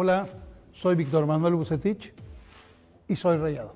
[0.00, 0.28] Hola,
[0.70, 2.14] soy Víctor Manuel Bucetich
[3.08, 3.74] y soy rayado.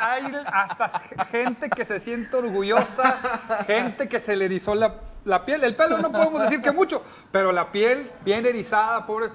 [0.00, 0.88] Hay hasta
[1.26, 3.18] gente que se siente orgullosa,
[3.66, 4.94] gente que se le erizó la,
[5.26, 5.62] la piel.
[5.62, 9.28] El pelo no podemos decir que mucho, pero la piel bien erizada, pobre.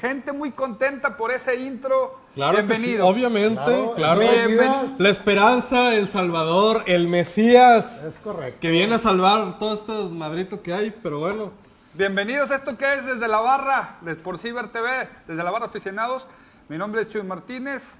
[0.00, 2.19] Gente muy contenta por ese intro.
[2.34, 3.10] Claro que sí, Bienvenidos.
[3.10, 4.20] obviamente, claro.
[4.20, 4.98] Bienvenidos.
[5.00, 8.58] La esperanza, el Salvador, el Mesías, Es correcto.
[8.60, 11.50] que viene a salvar todo este desmadrito que hay, pero bueno.
[11.94, 16.28] Bienvenidos a esto que es desde la barra de Sporciber TV, desde la barra aficionados.
[16.68, 17.98] Mi nombre es Chuy Martínez.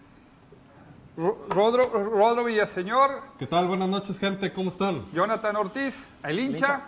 [1.16, 3.66] Ro- Rodro, Rodro Villaseñor, ¿Qué tal?
[3.66, 5.05] Buenas noches, gente, ¿cómo están?
[5.12, 6.83] Jonathan Ortiz, el hincha.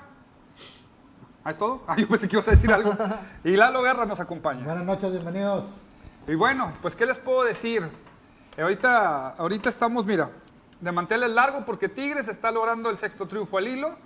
[1.44, 1.82] ¿Ah, es todo?
[1.88, 2.94] Ah, yo pensé que ibas a decir algo.
[3.44, 4.64] Y Lalo Guerra nos acompaña.
[4.64, 5.64] Buenas noches, bienvenidos.
[6.28, 7.82] Y bueno, pues ¿qué les puedo decir?
[8.56, 10.30] Ahorita, ahorita estamos, mira,
[10.80, 13.96] de manteles largo porque Tigres está logrando el sexto triunfo al hilo.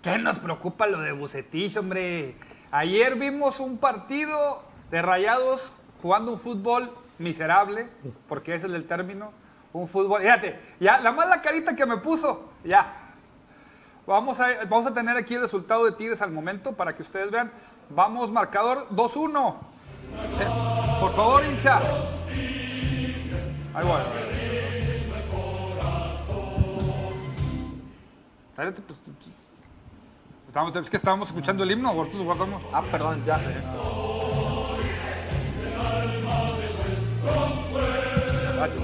[0.00, 2.36] ¿Qué nos preocupa lo de Bucetich, hombre?
[2.70, 7.88] Ayer vimos un partido de rayados jugando un fútbol miserable,
[8.28, 9.32] porque ese es el término.
[9.74, 12.94] Un fútbol, fíjate, ya, la mala carita que me puso, ya.
[14.06, 17.30] Vamos a, vamos a tener aquí el resultado de Tigres al momento para que ustedes
[17.30, 17.52] vean.
[17.90, 19.54] Vamos, marcador 2-1.
[21.00, 21.78] Por favor, hincha.
[23.74, 24.00] Ahí voy.
[28.50, 28.98] Espérate, pues,
[30.48, 32.62] Estamos, es que estábamos escuchando el himno, nosotros guardamos.
[32.72, 33.38] Ah, perdón, ya.
[38.56, 38.82] Gracias.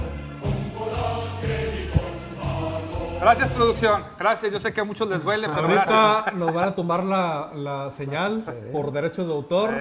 [3.19, 4.03] Gracias, producción.
[4.19, 4.51] Gracias.
[4.53, 5.87] Yo sé que a muchos les duele, pero gracias.
[5.87, 9.73] Ahorita nos van a tomar la, la señal por derechos de autor.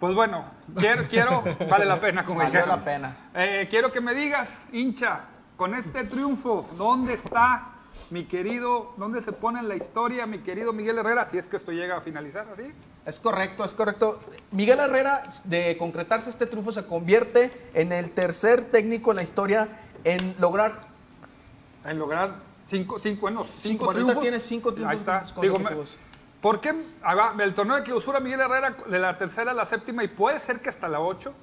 [0.00, 2.68] Pues bueno, quiero, quiero, vale la pena, como dijeron.
[2.70, 3.16] la pena.
[3.34, 5.20] Eh, quiero que me digas, hincha,
[5.56, 7.68] con este triunfo, ¿dónde está
[8.08, 11.26] mi querido, dónde se pone en la historia mi querido Miguel Herrera?
[11.26, 12.72] Si es que esto llega a finalizar así.
[13.04, 14.20] Es correcto, es correcto.
[14.52, 19.68] Miguel Herrera, de concretarse este triunfo, se convierte en el tercer técnico en la historia
[20.04, 20.80] en lograr.
[21.84, 24.22] En lograr cinco, cinco, bueno, cinco, triunfos.
[24.22, 25.40] tiene cinco triunfos Ahí está.
[25.42, 25.70] Digo, me-
[26.40, 30.02] ¿Por qué ah, el torneo de clausura Miguel Herrera de la tercera a la séptima
[30.04, 31.34] y puede ser que hasta la ocho?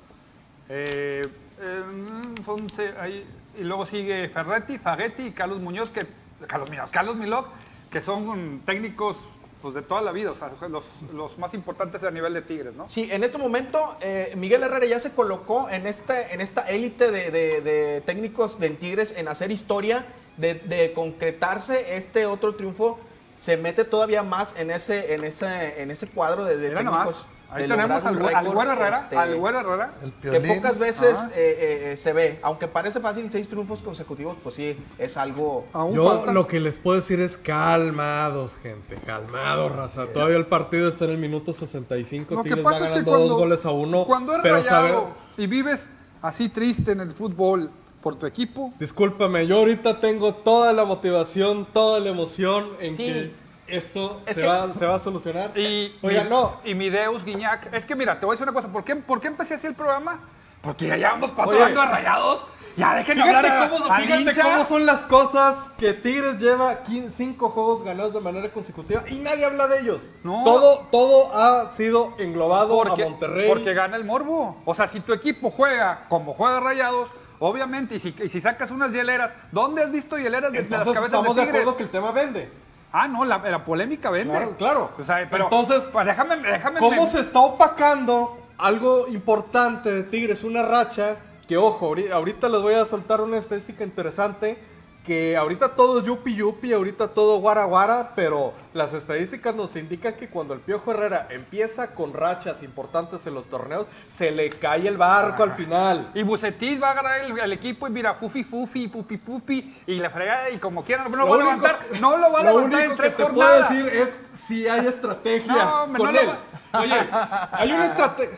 [0.70, 1.22] Eh,
[1.62, 3.24] eh,
[3.60, 6.06] y luego sigue Ferretti, Fagetti y Carlos Muñoz, que
[6.46, 7.48] Carlos Muñoz, Carlos Milok,
[7.92, 9.18] que son técnicos
[9.62, 10.84] pues, de toda la vida, o sea, los,
[11.14, 12.88] los más importantes a nivel de Tigres, ¿no?
[12.90, 17.10] Sí, en este momento eh, Miguel Herrera ya se colocó en, este, en esta élite
[17.12, 20.06] de, de- de técnicos del Tigres en hacer historia,
[20.38, 23.00] de, de concretarse este otro triunfo,
[23.40, 27.28] se mete todavía más en ese, en ese, en ese cuadro de, de técnicos.
[27.50, 29.94] ahí de tenemos al, récord, Güero Herrera, este, al Güero Herrera.
[30.04, 31.30] El que pocas veces Ah.
[31.36, 35.66] eh, eh, eh, se ve, aunque parece fácil, seis triunfos consecutivos, pues sí, es algo...
[35.72, 38.96] Aún Yo falta- lo que les puedo decir es calmados, gente.
[39.06, 40.06] Calmados, raza.
[40.14, 42.36] Todavía el partido está en el minuto 65.
[42.36, 44.06] Lo que Tigres va pasa es que ganando cuando, dos goles a uno.
[44.06, 45.90] cuando eres pero rayado sabe- y vives
[46.22, 47.70] así triste en el fútbol
[48.02, 53.04] por tu equipo, Discúlpame, yo ahorita tengo toda la motivación, toda la emoción en Sí.
[53.06, 53.32] que
[53.68, 55.58] esto Es se, que- va, se va a solucionar.
[55.58, 56.58] Y, Oiga, mi, no.
[56.64, 57.74] y mi Deus Guiñac.
[57.74, 58.72] Es que mira, te voy a decir una cosa.
[58.72, 60.22] ¿Por qué, por qué empecé así el programa?
[60.62, 62.44] Porque ya llevamos cuatro años rayados.
[62.78, 64.44] Ya dejen Fíjate, hablar a- cómo, al fíjate hincha.
[64.44, 69.46] cómo son las cosas que Tigres lleva 5 juegos ganados de manera consecutiva y nadie
[69.46, 70.02] habla de ellos.
[70.24, 70.44] No.
[70.44, 73.48] Todo, todo ha sido englobado porque, a Monterrey.
[73.50, 74.58] porque gana el morbo.
[74.64, 77.10] O sea, si tu equipo juega como juega Rayados,
[77.40, 80.80] obviamente, y si, y si sacas unas hieleras, ¿dónde has visto hieleras de, de las
[80.80, 82.50] Entonces cabezas estamos de de acuerdo que el tema vende.
[82.92, 84.32] Ah, no, la, la polémica vende.
[84.34, 84.92] Claro, claro.
[84.98, 86.80] O sea, pero, Entonces, pues déjame, déjame.
[86.80, 90.44] ¿Cómo me- se está opacando algo importante de Tigres?
[90.44, 94.58] Una racha que, ojo, ahori- ahorita les voy a soltar una estadística interesante.
[95.08, 100.28] Que ahorita todo yupi yupi, ahorita todo guara guara, pero las estadísticas nos indican que
[100.28, 104.98] cuando el Piojo Herrera empieza con rachas importantes en los torneos, se le cae el
[104.98, 106.12] barco al final.
[106.14, 109.96] Y Bucetis va a agarrar el, el equipo y mira, fufi fufi, pupi pupi, y
[109.98, 112.50] la fregada, y como quieran, no lo, va a levantar, no lo va a lo
[112.50, 116.14] levantar en único tres que te puedo decir es si hay estrategia No, hombre, con
[116.14, 116.28] no él.
[116.28, 116.96] lo Oye,
[117.54, 118.38] hay una estrategia.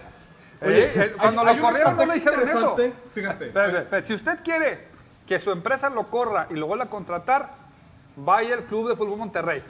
[0.61, 2.77] Eh, eh, cuando lo una corrieron no le dijeron eso.
[3.13, 3.47] Fíjate.
[3.47, 4.03] Espera.
[4.03, 4.87] Si usted quiere
[5.29, 7.51] que su empresa lo corra y lo vuelva a contratar,
[8.15, 9.63] vaya al Club de Fútbol Monterrey.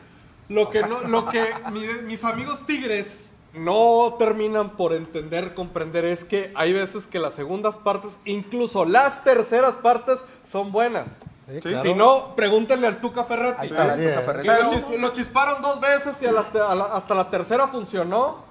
[0.47, 6.23] Lo que, no, lo que mi- mis amigos tigres no terminan por entender, comprender es
[6.23, 11.09] que hay veces que las segundas partes, incluso las terceras partes, son buenas.
[11.09, 11.81] Sí, Sí, claro.
[11.83, 13.65] Si no, pregúntenle al Tuca Ferretti.
[13.67, 14.21] Está, Tuca.
[14.21, 14.47] Ferretti.
[14.47, 17.67] Lo, chis- lo chisparon dos veces y a las te- a la- hasta la tercera
[17.67, 18.44] funcionó.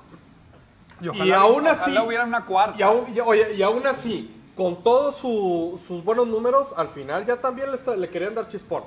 [1.00, 2.76] Y, Y aún ojalá así- hubiera una cuarta.
[2.78, 7.24] Y aún, y- oye, y aún así, con todos su- sus buenos números, al final
[7.24, 8.82] ya también le, querían dar chispón.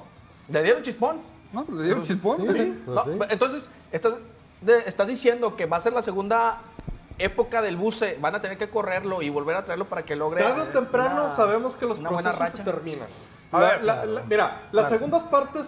[0.50, 1.22] Le dieron chispón.
[1.54, 1.66] ¿No?
[1.72, 2.42] Le dio chispón.
[2.42, 2.82] Sí, sí.
[2.86, 3.12] pues No, sí.
[3.30, 4.16] Entonces, estás,
[4.60, 6.60] de- estás diciendo que va a ser la segunda
[7.18, 8.18] época del buce.
[8.20, 10.44] Van a tener que correrlo y volver a traerlo para que logre.
[10.44, 12.58] Tarde o temprano una- sabemos que los procesos racha.
[12.58, 13.08] se terminan.
[13.54, 13.84] A La- ver.
[13.86, 15.66] la- la- mira, las segundas partes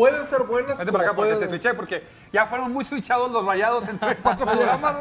[0.00, 0.78] pueden ser buenas.
[0.78, 2.02] Vete para acá porque te pueden- switché, porque
[2.32, 4.96] ya fueron muy switchados los rayados en tres, cuatro programas.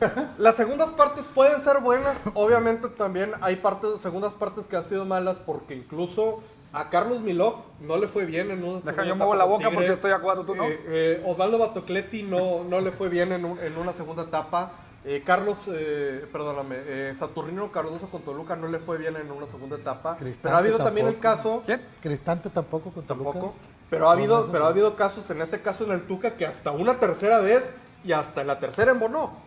[0.38, 5.04] Las segundas partes pueden ser buenas, obviamente también hay partes, segundas partes que han sido
[5.04, 6.42] malas porque incluso
[6.72, 9.92] a Carlos Milok no le fue bien en una Deja, yo muevo la boca porque
[9.92, 10.64] estoy a cuadro, tú no.
[10.64, 14.72] Eh, eh, Osvaldo Batocletti no, no le fue bien en, un- en una segunda etapa.
[15.04, 19.46] Eh, Carlos, eh, perdóname, eh, Saturnino Cardoso con Toluca no le fue bien en una
[19.46, 20.16] segunda etapa.
[20.16, 21.82] Cristante pero ha habido también el caso, ¿Quién?
[22.00, 23.32] Cristante tampoco con Toluca.
[23.32, 23.54] tampoco,
[23.92, 26.70] pero ha habido, pero ha habido casos, en este caso en el Tuca, que hasta
[26.70, 29.38] una tercera vez y hasta en la tercera embonó.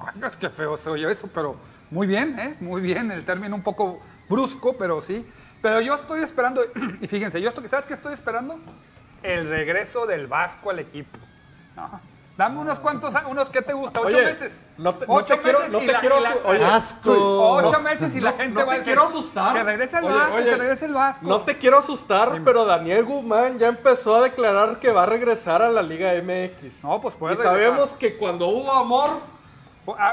[0.00, 1.54] Ay, es que feo se oye eso, pero
[1.90, 2.56] muy bien, ¿eh?
[2.60, 5.22] Muy bien, el término un poco brusco, pero sí.
[5.60, 6.62] Pero yo estoy esperando,
[7.02, 8.58] y fíjense, yo estoy, ¿sabes qué estoy esperando?
[9.22, 11.18] El regreso del Vasco al equipo.
[11.76, 12.00] No.
[12.38, 13.98] Dame unos cuantos, unos, ¿qué te gusta?
[13.98, 14.60] ¿Ocho Oye, meses?
[14.76, 17.12] no te- no Ocho te quiero- meses no y te la- quiero la- oye, ¡Asco!
[17.56, 19.54] Ocho meses y la No- gente no va te a decir, quiero asustar.
[19.56, 21.28] Que regrese el Oye, Vasco, oye, que regrese el Vasco.
[21.28, 25.62] No te quiero asustar, pero Daniel Guzmán ya empezó a declarar que va a regresar
[25.62, 26.84] a la Liga MX.
[26.84, 27.58] No, pues puede Y regresar.
[27.60, 29.10] sabemos que cuando hubo amor,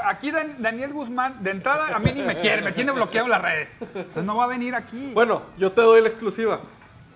[0.06, 3.42] Aquí Dan- Daniel Guzmán, de entrada, a mí ni me quiere, me tiene bloqueado las
[3.42, 3.68] redes.
[3.94, 5.12] Entonces no va a venir aquí.
[5.12, 6.60] bueno, yo te doy la exclusiva.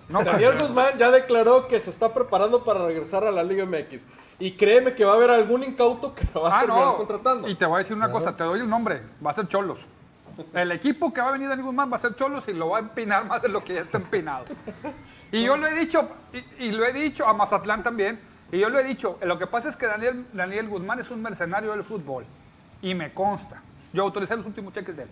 [0.07, 4.03] No, Daniel Guzmán ya declaró que se está preparando para regresar a la Liga MX.
[4.41, 6.97] Y créeme que va a haber algún incauto que lo va a Ah, terminar no.
[6.97, 7.47] contratando.
[7.47, 9.85] Y te voy a decir una cosa, te doy el nombre, va a ser Cholos.
[10.53, 12.77] El equipo que va a venir Daniel Guzmán va a ser Cholos y lo va
[12.77, 14.45] a empinar más de lo que ya está empinado.
[15.31, 18.19] Y yo lo he dicho, y, y lo he dicho a Mazatlán también,
[18.51, 21.21] y yo lo he dicho, lo que pasa es que Daniel, Daniel Guzmán es un
[21.21, 22.25] mercenario del fútbol.
[22.81, 23.61] Y me consta.
[23.93, 25.09] Yo autoricé los últimos cheques de él.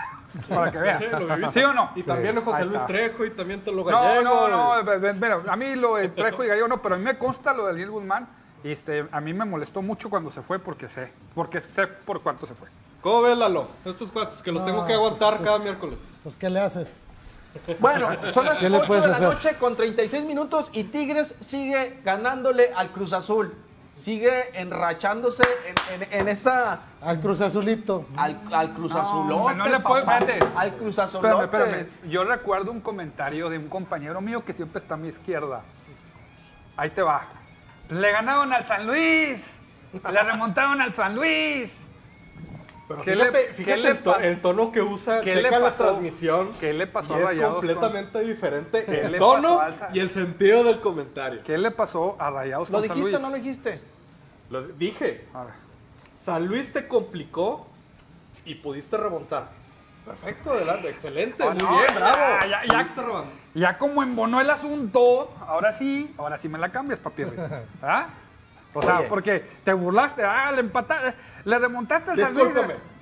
[0.50, 0.98] Para que vean.
[0.98, 1.50] Sí, lo.
[1.52, 1.90] ¿Sí o no?
[1.96, 2.84] Y también José Luis.
[2.86, 4.48] Trejo y también Tolo No, Gallego.
[4.48, 7.16] no, no, mira, a mí lo de Trejo y Gallego no, pero a mí me
[7.16, 8.28] consta lo de Daniel Guzmán.
[8.64, 12.20] Y este, a mí me molestó mucho cuando se fue porque sé, porque sé por
[12.22, 12.68] cuánto se fue.
[13.00, 13.68] ¿Cómo ves, Lalo?
[13.84, 16.00] Estos cuates que los tengo que aguantar cada miércoles.
[16.22, 17.06] Pues, ¿qué le haces?
[17.78, 19.28] Bueno, son las ¿Qué le 8 de la hacer?
[19.28, 23.54] noche con 36 minutos y Tigres sigue ganándole al Cruz Azul.
[23.94, 25.42] Sigue enrachándose
[25.88, 26.80] en, en- en esa.
[27.00, 28.04] Al Cruz Azulito.
[28.16, 29.32] Al, al Cruz No, Azulote.
[29.40, 30.38] hombre, no le puedo- espérate.
[30.54, 31.44] Al Cruz Azulote.
[31.44, 32.10] Espérame, espérame.
[32.10, 35.62] Yo recuerdo un comentario de un compañero mío que siempre está a mi izquierda.
[36.76, 37.22] Ahí te va.
[37.90, 39.42] Le ganaron al San Luis.
[39.92, 41.70] Le remontaron al San Luis.
[42.88, 45.50] Pero ¿Qué fíjate, le- fíjate qué le el, to- el tono que usa, qué checa
[45.50, 45.84] le la pasó?
[45.84, 46.50] transmisión.
[46.60, 49.60] ¿Qué le pasó y a es Rayados con- completamente diferente ¿Qué el le tono pasó
[49.60, 51.40] al Sa- y el sentido del comentario.
[51.44, 53.22] ¿Qué le pasó a Rayados ¿Lo con San dijiste o Luis?
[53.30, 53.80] no lo dijiste?
[54.50, 55.54] Lo dije, A ver.
[56.12, 57.66] San Luis te complicó
[58.44, 59.48] y pudiste remontar.
[60.06, 62.16] Perfecto, adelante, excelente, Ah, muy no, bien, ya, bravo.
[62.48, 62.82] ya, ya.
[62.84, 63.24] Remontar.
[63.54, 67.24] Ya como embonó el asunto, ahora sí, ahora sí me la cambias, papi.
[67.82, 68.06] ¿Ah?
[68.72, 69.08] O sea, Oye.
[69.08, 71.14] porque te burlaste, ah, le empataste,
[71.44, 72.54] le remontaste al San Luis.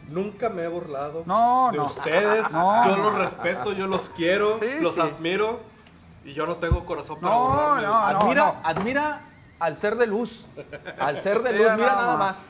[0.08, 1.86] Nunca me he burlado No, de no.
[1.86, 2.50] ustedes.
[2.52, 3.10] No, yo no.
[3.10, 5.00] los respeto, yo los quiero, Sí, los sí.
[5.00, 5.60] admiro
[6.24, 8.56] y yo no tengo corazón para No, burlarme no, admira, no.
[8.62, 9.20] admira
[9.58, 10.46] al ser de luz.
[10.98, 12.18] Al ser de luz, mira nada más.
[12.18, 12.46] más.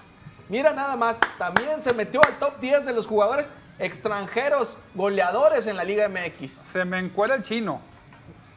[0.49, 1.17] Mira nada más.
[1.39, 6.53] También se metió al top 10 de los jugadores extranjeros goleadores en la Liga MX.
[6.65, 7.81] Se me encuera el chino.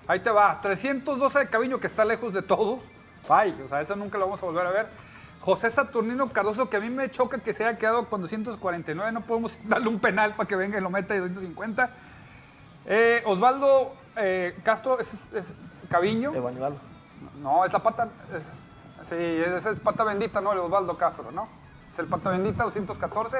[0.07, 0.59] Ahí te va.
[0.61, 2.79] 312 de Caviño, que está lejos de todo.
[3.29, 4.87] Ay, o sea, eso nunca lo vamos a volver a ver.
[5.41, 9.11] José Saturnino Cardoso, que a mí me choca que se haya quedado con 249.
[9.11, 11.89] No podemos darle un penal para que venga y lo meta y 250.
[12.85, 15.45] Eh, Osvaldo eh, Castro, es, es
[15.89, 16.33] Caviño.
[16.33, 16.79] Evanibaldo.
[17.41, 18.07] No, es la pata.
[18.33, 20.53] es- sí, esa es pata bendita, ¿no?
[20.53, 21.47] El Osvaldo Castro, ¿no?
[21.93, 23.37] Es el pata bendita, 214.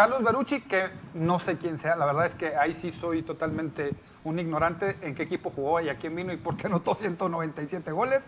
[0.00, 3.92] Carlos Berucci, que no sé quién sea, la verdad es que ahí sí soy totalmente
[4.24, 7.92] un ignorante en qué equipo jugó y a quién vino y por qué anotó 197
[7.92, 8.22] goles.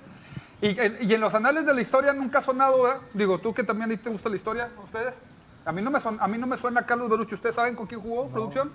[0.60, 3.00] Y, y en los anales de la historia nunca ha sonado, ¿verdad?
[3.14, 5.14] Digo, tú que también te gusta la historia, ¿ustedes?
[5.64, 7.36] A mí no me, son- a mí no me suena Carlos Berucci.
[7.36, 8.70] ¿Ustedes saben con quién jugó, producción?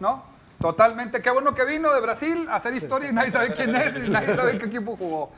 [0.00, 0.24] No.
[0.60, 1.22] Totalmente.
[1.22, 4.10] Qué bueno que vino de Brasil a hacer historia y nadie sabe quién es y
[4.10, 5.30] nadie sabe qué equipo jugó.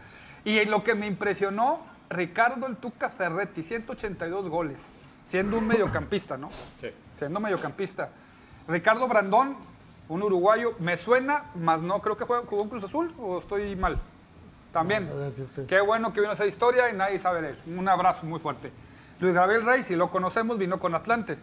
[0.46, 4.80] Y lo que me impresionó, Ricardo el Tuca Ferretti, 182 goles,
[5.28, 6.48] siendo un mediocampista, ¿no?
[6.48, 6.88] Sí.
[7.18, 8.10] Siendo mediocampista.
[8.68, 9.56] Ricardo Brandón,
[10.08, 13.74] un uruguayo, me suena, más no creo que juega, jugó en Cruz Azul o estoy
[13.76, 13.98] mal.
[14.72, 15.06] También.
[15.08, 15.66] No.
[15.66, 17.58] Qué bueno que vino a hacer historia y nadie sabe de él.
[17.66, 18.72] Un abrazo muy fuerte.
[19.20, 21.36] Luis Gabriel Rey, si lo conocemos, vino con Atlante.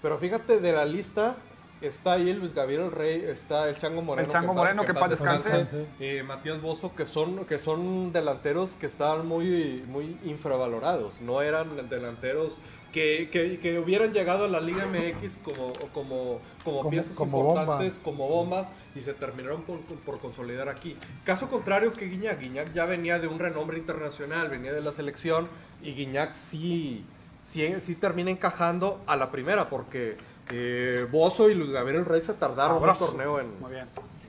[0.00, 1.34] Pero fíjate de la lista,
[1.80, 4.26] Está ahí Luis Gabriel Rey, está el Chango Moreno.
[4.26, 5.48] El Chango Moreno, que paz descanse.
[5.48, 5.86] descanse.
[6.00, 11.20] eh, Matías Bozo, que son, que son delanteros que estaban muy, muy infravalorados.
[11.20, 12.58] No eran delanteros
[12.98, 17.42] que, que- que hubieran llegado a la Liga MX como, como, como, Como- piezas como
[17.44, 17.60] bomba.
[17.62, 20.96] importantes, como bombas, y se terminaron por, por consolidar aquí.
[21.24, 22.40] Caso contrario que Guiñac.
[22.40, 25.46] Guiñac ya venía de un renombre internacional, venía de la selección,
[25.82, 27.04] y Guiñac sí,
[27.44, 30.16] sí, sí termina encajando a la primera, porque
[30.50, 33.60] eh, Bozo y Luis Gabriel Rey se tardaron un torneo en...
[33.60, 33.86] Muy bien.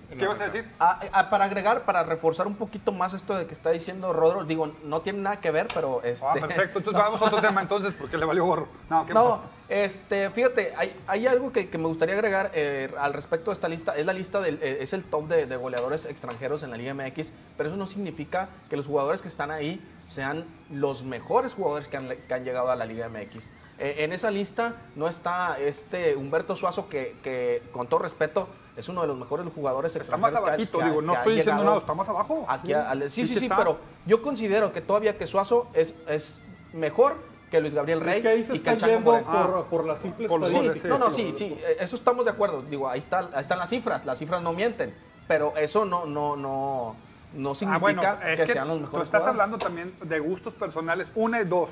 [0.10, 0.66] ¿Qué ibas a decir?
[0.80, 4.44] Ah, ah, para agregar, para reforzar un poquito más esto de que está diciendo Rodro,
[4.44, 6.26] digo, no tiene nada que ver, pero este...
[6.26, 6.80] Ah, perfecto.
[6.80, 8.68] Entonces vamos a otro tema entonces, porque le valió gorro.
[8.90, 13.14] No, ¿qué No, este, fíjate, hay, hay algo que, que me gustaría agregar eh, al
[13.14, 13.96] respecto de esta lista.
[13.96, 16.94] Es la lista del, eh, es el top de, de goleadores extranjeros en la Liga
[16.94, 21.88] MX, pero eso no significa que los jugadores que están ahí sean los mejores jugadores
[21.88, 23.52] que han, que han llegado a la Liga MX.
[23.78, 28.50] Eh, en esa lista no está este Humberto Suazo, que, que, con todo respeto
[28.80, 31.78] es uno de los mejores jugadores Está más abajito, que digo, no estoy diciendo nada,
[31.78, 32.46] está más abajo.
[32.48, 36.44] aquí a- al- sí, sí, sí, pero yo considero que todavía que Suazo es, es
[36.74, 37.16] mejor
[37.52, 39.64] que Luis Gabriel Rey Es que ahí se y que el por, Ah.
[39.70, 42.62] por la simple Por Sí, no, no, sí, sí, eh, eso estamos de acuerdo.
[42.62, 44.94] Digo, ahí, está, ahí están las cifras, las cifras no mienten,
[45.28, 46.96] pero eso no, no, no,
[47.34, 49.06] no significa Ah, bueno, es que, que, sean los tú mejores.
[49.08, 49.30] estás jugadores.
[49.42, 51.72] hablando también de gustos personales, una y dos.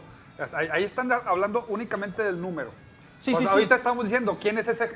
[0.53, 2.69] Ahí, ahí están hablando únicamente del número.
[3.19, 3.45] Sí, O sí.
[3.47, 4.89] Ahorita estamos diciendo quién es ese,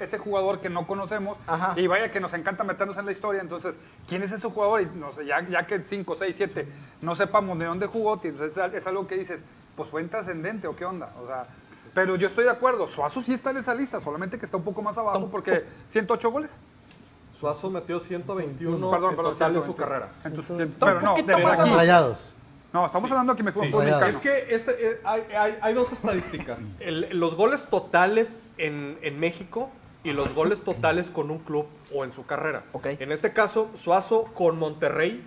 [0.00, 1.36] ese jugador que no conocemos.
[1.46, 1.74] Ajá.
[1.76, 3.40] Y vaya que nos encanta meternos en la historia.
[3.40, 3.76] Entonces,
[4.08, 4.82] ¿quién es ese jugador?
[4.82, 6.68] Y no sé, ya, ya que 5, 6, 7
[7.02, 9.40] no sepamos de dónde jugó, entonces es, es algo que dices,
[9.76, 11.10] pues fue intrascendente o qué onda.
[11.22, 11.46] O sea,
[11.92, 12.86] pero yo estoy de acuerdo.
[12.86, 16.30] Suazo sí está en esa lista, solamente que está un poco más abajo porque 108
[16.30, 16.50] goles.
[17.34, 19.76] Suazo metió 121 Perdón, en perdón, total en su 120.
[19.76, 20.08] carrera.
[20.24, 21.70] Entonces, pero no, de más aquí.
[21.70, 22.32] Rayados.
[22.76, 23.72] No, estamos hablando aquí mejor Sí.
[23.74, 24.06] mexicano.
[24.06, 26.60] Es que este, eh, hay, hay- hay dos estadísticas.
[26.80, 29.70] El- los goles totales en, en México
[30.04, 32.64] y los goles totales con un club o en su carrera.
[32.72, 32.86] Ok.
[33.00, 35.22] En este caso, Suazo con Monterrey,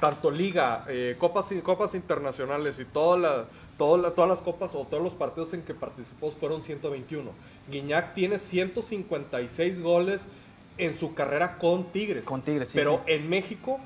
[0.00, 3.44] tanto liga, eh, copas, y- copas internacionales y toda la-
[3.76, 7.32] toda la- todas las copas o todos los partidos en que participó fueron 121.
[7.70, 10.24] Guiñac tiene 156 goles
[10.78, 12.24] en su carrera con Tigres.
[12.24, 13.12] Con Tigres, sí, Pero sí.
[13.12, 13.78] en México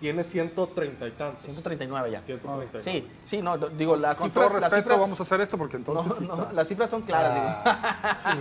[0.00, 1.42] tiene 139 y tantos.
[1.44, 2.20] 139 ya.
[2.22, 2.80] 139.
[2.82, 5.58] Sí, sí, no, digo, las Con cifras, todo las respeto, cifras, vamos a hacer esto
[5.58, 6.12] porque no, entonces.
[6.18, 6.52] sí no, está.
[6.52, 8.36] las cifras son claras, digo.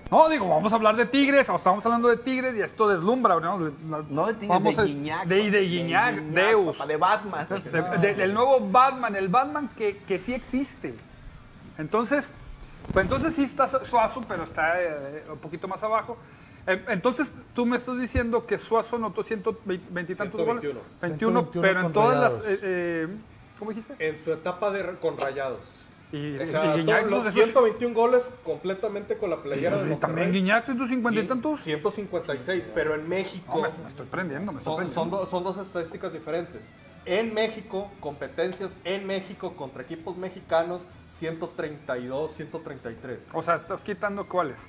[0.10, 3.38] No, digo, vamos a hablar de Tigres, o estamos hablando de Tigres y esto deslumbra,
[3.40, 3.58] ¿no?
[3.58, 5.24] No de Tigres, vamos de a- Guiñac.
[5.26, 6.76] De, de Guiñac, Deus.
[6.76, 7.46] papá, de Batman.
[7.48, 10.94] de- de- del nuevo Batman, el Batman que, que sí existe.
[11.78, 12.32] Entonces,
[12.92, 16.16] pues entonces sí está Su- Suazo, pero está eh, un poquito más abajo.
[16.66, 20.60] Eh, Entonces, tú me estás diciendo que Suazo anotó 120 y tantos goles.
[20.62, 20.80] 121.
[21.00, 22.46] 21, 121 pero en todas las.
[22.46, 23.08] Eh, eh,
[23.58, 23.94] ¿Cómo dijiste?
[23.98, 25.60] En su etapa de con rayados.
[26.12, 29.92] Y, O sea, y Guiñac, todos los esos- 121 goles completamente con la playera de
[29.92, 30.32] y también Monterrey.
[30.32, 31.60] Guiñac, 150 y tantos.
[31.62, 35.02] 156, pero en México No, me, me estoy prendiendo, me estoy son, prendiendo.
[35.02, 36.72] son, do- son dos estadísticas diferentes.
[37.06, 43.26] En México, competencias en México contra equipos mexicanos, 132, 133.
[43.32, 44.68] O sea, estás quitando cuáles.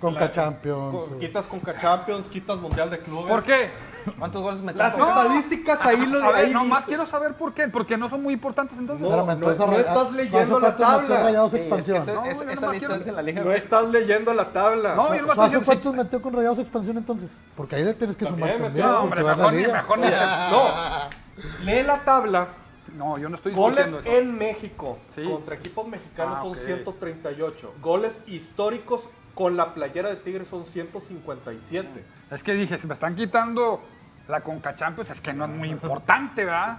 [0.00, 0.94] Conca Champions.
[1.08, 3.26] Con- quitas Conca Champions, quitas Mundial de Clubes.
[3.26, 3.70] ¿Por qué?
[4.18, 5.08] ¿Cuántos goles Las metemos?
[5.08, 6.88] estadísticas ahí lo A ver, ahí nomás dice.
[6.88, 7.66] quiero saber por qué.
[7.68, 9.02] Porque no son muy importantes entonces.
[9.02, 11.22] No, Espérame, entonces, no Ra- estás leyendo la ¿cuántos metió tabla?
[11.24, 11.96] Rayados Sí, es que Expansión?
[11.98, 14.34] ese- No, ese- yo esa nomás lista quiero- es en la Liga No estás leyendo
[14.34, 14.94] la tabla.
[14.94, 17.38] No, yo Suazo, estoy ¿cuántos metió con Rayados Expansión entonces?
[17.56, 18.86] Porque ahí le tienes que sumar También.
[18.86, 20.06] No, hombre, mejor ni, mejor ni.
[20.06, 22.48] No, lee la tabla.
[22.96, 24.00] No, yo no estoy Goles eso.
[24.04, 25.24] en México Sí.
[25.24, 26.56] contra equipos mexicanos Ah, son ok.
[26.58, 27.74] 138.
[27.82, 29.02] Goles históricos
[29.36, 32.04] con la playera de Tigres son 157.
[32.32, 33.80] Es que dije, si me están quitando
[34.26, 36.78] la Conca Champions, es que no es muy importante, ¿verdad?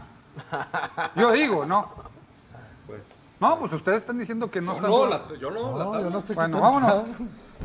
[1.15, 1.89] Yo digo, ¿no?
[2.85, 3.03] Pues
[3.39, 4.91] No, pues ustedes están diciendo que no yo están.
[4.91, 6.01] no, la, yo no, la No, tabla.
[6.01, 6.89] yo no estoy Bueno, vámonos.
[6.89, 7.05] nada.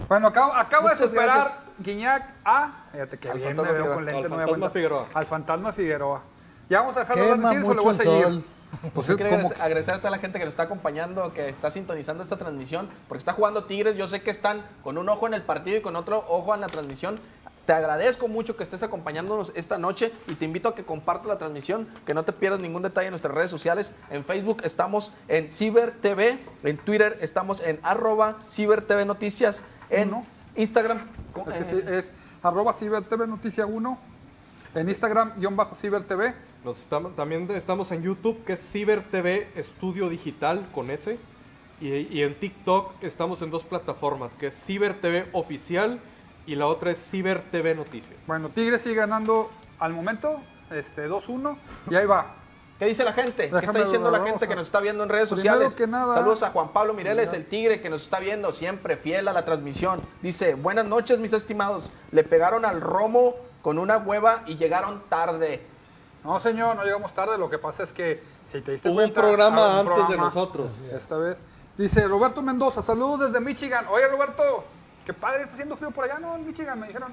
[0.08, 1.58] Bueno, acabo, acabo de superar gracias.
[1.78, 2.70] Guiñac a.
[2.92, 3.94] Fíjate que Al bien me Fantasma veo Figueroa.
[3.94, 4.25] con lente.
[4.26, 4.70] Al no Fantasma.
[4.70, 5.06] Figueroa.
[5.14, 6.22] Al Fantasma Figueroa.
[6.68, 8.25] Ya vamos a dejar de hablar de Quema Tigres o le mucho voy a seguir.
[8.25, 8.44] sol.
[8.95, 11.71] Pues Yo quiero como agradecer- a toda la gente que nos está acompañando, que está
[11.71, 13.97] sintonizando esta transmisión, porque está jugando Tigres.
[13.97, 16.61] Yo sé que están con un ojo en el partido y con otro ojo en
[16.62, 17.21] la transmisión.
[17.67, 21.38] Te agradezco mucho que estés acompañándonos esta noche y te invito a que compartas la
[21.38, 23.95] transmisión, que no te pierdas ningún detalle en nuestras redes sociales.
[24.11, 30.09] En Facebook estamos en Ciber TV, en Twitter estamos en arroba Ciber TV Noticias, en
[30.09, 30.25] Uno.
[30.57, 30.99] Instagram.
[31.47, 32.12] Es que eh, sí, es
[32.43, 33.99] arroba CiberTV Noticia 1.
[34.75, 36.35] En Instagram, guion bajo CiberTV.
[36.64, 41.19] Nos estamos, también estamos en YouTube, que es Ciber TV Estudio Digital con S.
[41.81, 45.99] Y, y en TikTok estamos en dos plataformas, que es Ciber TV Oficial
[46.47, 48.21] y la otra es Ciber TV Noticias.
[48.28, 49.50] Bueno, Tigres sigue ganando
[49.81, 50.40] al momento,
[50.71, 51.57] este 2-1.
[51.90, 52.37] Y ahí va.
[52.78, 53.35] ¿Qué dice la gente?
[53.37, 55.75] ¿Qué está Déjame diciendo la gente que nos está viendo en redes Primero sociales?
[55.75, 59.26] que nada- Saludos a Juan Pablo Mireles, el tigre que nos está viendo siempre, fiel
[59.26, 60.00] a la transmisión.
[60.21, 61.90] Dice, buenas noches mis estimados.
[62.12, 65.62] Le pegaron al romo con una hueva y llegaron tarde.
[66.25, 67.37] No, señor, no llegamos tarde.
[67.38, 70.71] Lo que pasa es que si te diste Hubo un programa un antes de nosotros.
[70.93, 71.41] Esta vez.
[71.76, 73.87] Dice Roberto Mendoza, saludos desde Michigan.
[73.91, 74.64] Oye, Roberto,
[75.07, 76.37] qué padre, está haciendo frío por allá, ¿no?
[76.37, 77.12] En Michigan, me dijeron.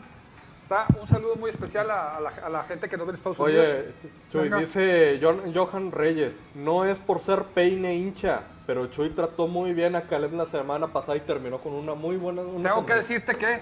[0.61, 3.15] Está un saludo muy especial a, a la, a la gente que nos ve en
[3.15, 3.65] Estados Unidos.
[3.67, 3.93] Oye,
[4.31, 4.57] Chuy, Venga.
[4.59, 9.95] dice John- Johan Reyes, no es por ser peine hincha, pero Chuy trató muy bien
[9.95, 12.43] a Caleb la semana pasada y terminó con una muy buena...
[12.43, 13.59] una Tengo que decirte que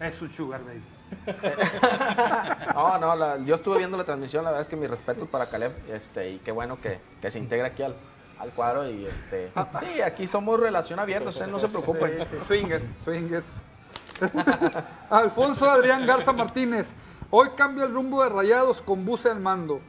[0.00, 0.82] es un sugar baby.
[2.74, 5.46] No, no, la- yo estuve viendo la transmisión, la verdad es que mi respeto para
[5.46, 7.94] Caleb, este, y qué bueno que, que se integra aquí al,
[8.38, 9.50] al cuadro y este,
[9.80, 12.18] sí, aquí somos relación abierta, ustedes no se preocupen.
[12.24, 13.46] Sí, sí, swingers, swingers.
[15.10, 16.92] Alfonso Adrián Garza Martínez.
[17.30, 19.80] Hoy cambia el rumbo de Rayados con Buce al mando.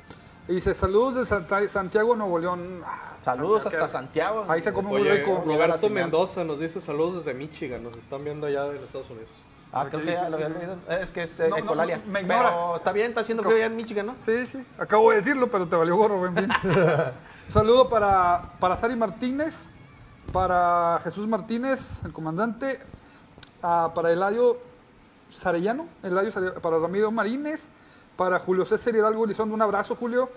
[0.47, 2.81] Y dice, saludos de Santa- Santiago, Nuevo León.
[2.85, 4.45] Ah, Saludos Santiago, hasta Santiago.
[4.47, 5.43] Ahí se come muy rico.
[5.45, 5.89] Roberto.
[5.89, 9.29] Mendoza nos dice saludos desde Michigan, nos están viendo allá en Estados Unidos.
[9.73, 10.75] Ah, creo que ya lo había leído.
[10.89, 11.97] Es que es eh, No, no, Ecolalia.
[12.05, 12.49] no, me ignora.
[12.49, 14.15] Pero está bien, está haciendo frío allá en Michigan, ¿no?
[14.19, 16.49] Sí, sí, acabo de decirlo, pero te valió gorro, en fin.
[17.47, 19.67] Un saludo para, para Sari Martínez,
[20.33, 22.79] para Jesús Martínez, el comandante,
[23.63, 24.57] ah, para Eladio
[25.29, 27.69] Sarellano, Eladio Sarellano, para Ramiro Marínez,
[28.17, 30.29] para Julio César Hidalgo Elizondo, un abrazo, Julio.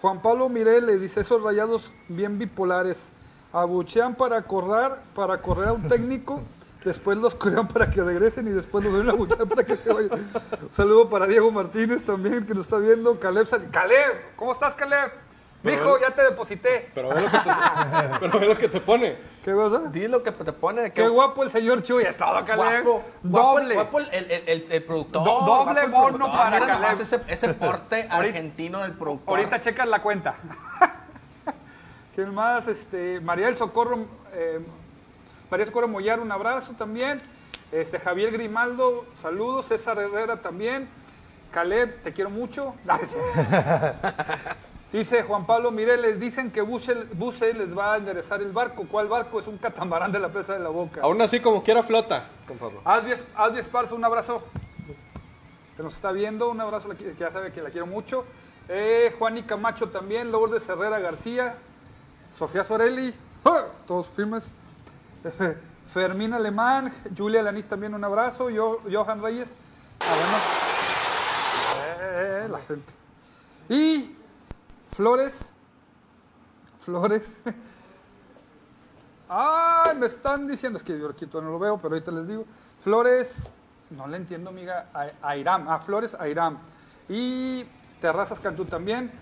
[0.00, 3.10] Juan Pablo Mireles dice, esos rayados bien bipolares,
[3.52, 6.42] abuchean para correr, para correr a un técnico,
[6.84, 9.92] después los cuidan para que regresen y después los vuelven a abuchear para que se
[9.92, 10.10] vayan.
[10.12, 13.18] Un saludo para Diego Martínez también, que nos está viendo.
[13.18, 15.12] Caleb, Sal- Caleb, ¿cómo estás, Caleb?
[15.64, 16.90] Mijo, ya te deposité.
[16.92, 17.50] Pero ve lo que te,
[18.18, 19.14] pero ve lo que te pone.
[19.44, 19.78] ¿Qué cosa?
[19.92, 20.92] Di lo que te pone.
[20.92, 22.82] Qué guapo el señor Chuy, es todo, Caleb.
[22.82, 23.74] Guapo, guapo el- Doble.
[23.76, 25.22] guapo el, el, el, el productor.
[25.22, 26.36] Do- doble guapo el bono productor.
[26.36, 27.00] para Mira Caleb.
[27.28, 29.38] ese porte argentino del productor.
[29.38, 30.34] Ahorita checas la cuenta.
[32.16, 32.66] ¿Quién más?
[32.68, 34.60] Este, María del Socorro, eh,
[35.52, 37.20] María Socorro Mollar, un abrazo también.
[37.72, 39.66] Este, Javier Grimaldo, saludos.
[39.66, 40.88] César Herrera también.
[41.50, 42.74] Caleb, te quiero mucho.
[44.94, 48.86] Dice Juan Pablo Mireles, dicen que Buse, les va a enderezar el barco.
[48.90, 49.40] ¿Cuál barco?
[49.40, 51.02] Es un catamarán de la presa de la boca.
[51.02, 52.28] Aún así, como quiera, flota,
[52.84, 54.42] Asbi Esparza, un abrazo.
[55.76, 58.24] Que nos está viendo, un abrazo que ya sabe que la quiero mucho.
[58.70, 61.56] Eh, Juani Camacho también, Lourdes Herrera García,
[62.38, 63.12] Sofía Sorelli,
[63.44, 63.66] ¡ah!
[63.86, 64.50] todos firmes.
[65.92, 69.54] Fermín Alemán, Julia Lanís también un abrazo, Yo, Johan Reyes.
[70.00, 70.40] Ah.
[72.00, 72.92] Eh, la gente.
[73.68, 74.16] Y
[74.94, 75.52] Flores.
[76.80, 77.30] Flores.
[79.28, 82.26] Ay, me están diciendo, es que yo aquí todavía no lo veo, pero ahorita les
[82.26, 82.44] digo.
[82.80, 83.52] Flores,
[83.90, 86.58] no le entiendo, amiga, a- Airam, ah, Flores Airam.
[87.08, 87.64] Y
[88.00, 89.12] Terrazas Cantú también.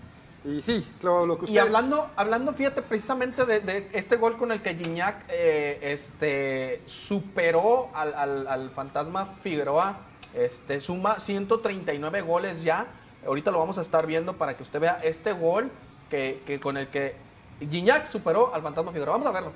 [0.43, 1.55] Y sí, claro, lo que usted...
[1.55, 6.81] Y hablando, hablando, fíjate, precisamente de, de este gol con el que Gignac eh, este,
[6.87, 9.97] superó al, al- al fantasma Figueroa,
[10.33, 12.87] este, suma 139 goles ya.
[13.25, 15.69] Ahorita lo vamos a estar viendo para que usted vea este gol
[16.09, 17.15] que, que con el que
[17.59, 19.17] Gignac superó al fantasma Figueroa.
[19.17, 19.51] Vamos a verlo.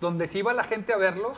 [0.00, 1.36] Donde se iba la gente a verlos.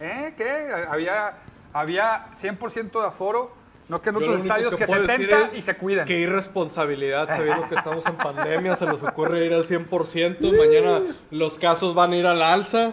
[0.00, 0.34] ¿Eh?
[0.36, 0.86] ¿Qué?
[0.88, 1.38] Había,
[1.72, 3.52] había 100% de aforo.
[3.88, 6.06] No que en otros estadios que, decir 70 es y se cuidan.
[6.06, 10.56] Qué irresponsabilidad, sabiendo que estamos en pandemia, se les ocurre ir al 100%.
[10.58, 12.92] Mañana los casos van a ir al alza.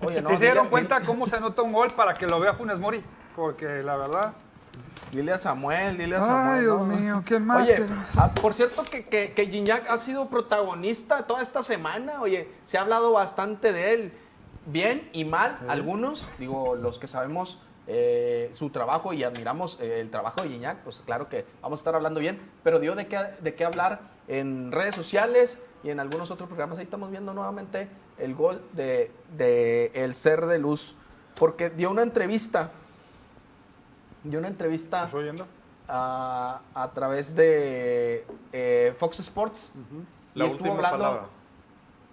[0.00, 2.78] Oye, ¿Sí se dieron cuenta cómo se anota un gol para que lo vea Funes
[2.78, 3.02] Mori?
[3.36, 4.34] Porque la verdad...
[5.12, 6.58] Dile a Samuel, dile a Samuel.
[6.58, 6.86] Ay, Dios ¿no?
[6.86, 7.62] mío, ¿quién más?
[7.62, 12.20] Oye, ¿Quién ah, por cierto que, que, que Gignac ha sido protagonista toda esta semana.
[12.22, 14.12] Oye, se ha hablado bastante de él,
[14.66, 17.58] bien y mal, algunos, digo, los que sabemos
[17.92, 21.80] eh, su trabajo y admiramos eh, el trabajo de Gignac, pues claro que vamos a
[21.80, 25.98] estar hablando bien, pero dio de qué, de qué hablar en redes sociales y en
[25.98, 26.78] algunos otros programas.
[26.78, 30.94] Ahí estamos viendo nuevamente el gol de, de El Ser de Luz,
[31.34, 32.70] porque dio una entrevista,
[34.24, 35.08] dio una entrevista
[35.88, 39.72] a, a través de eh, Fox Sports.
[40.34, 41.22] La y estuvo hablando, palabra.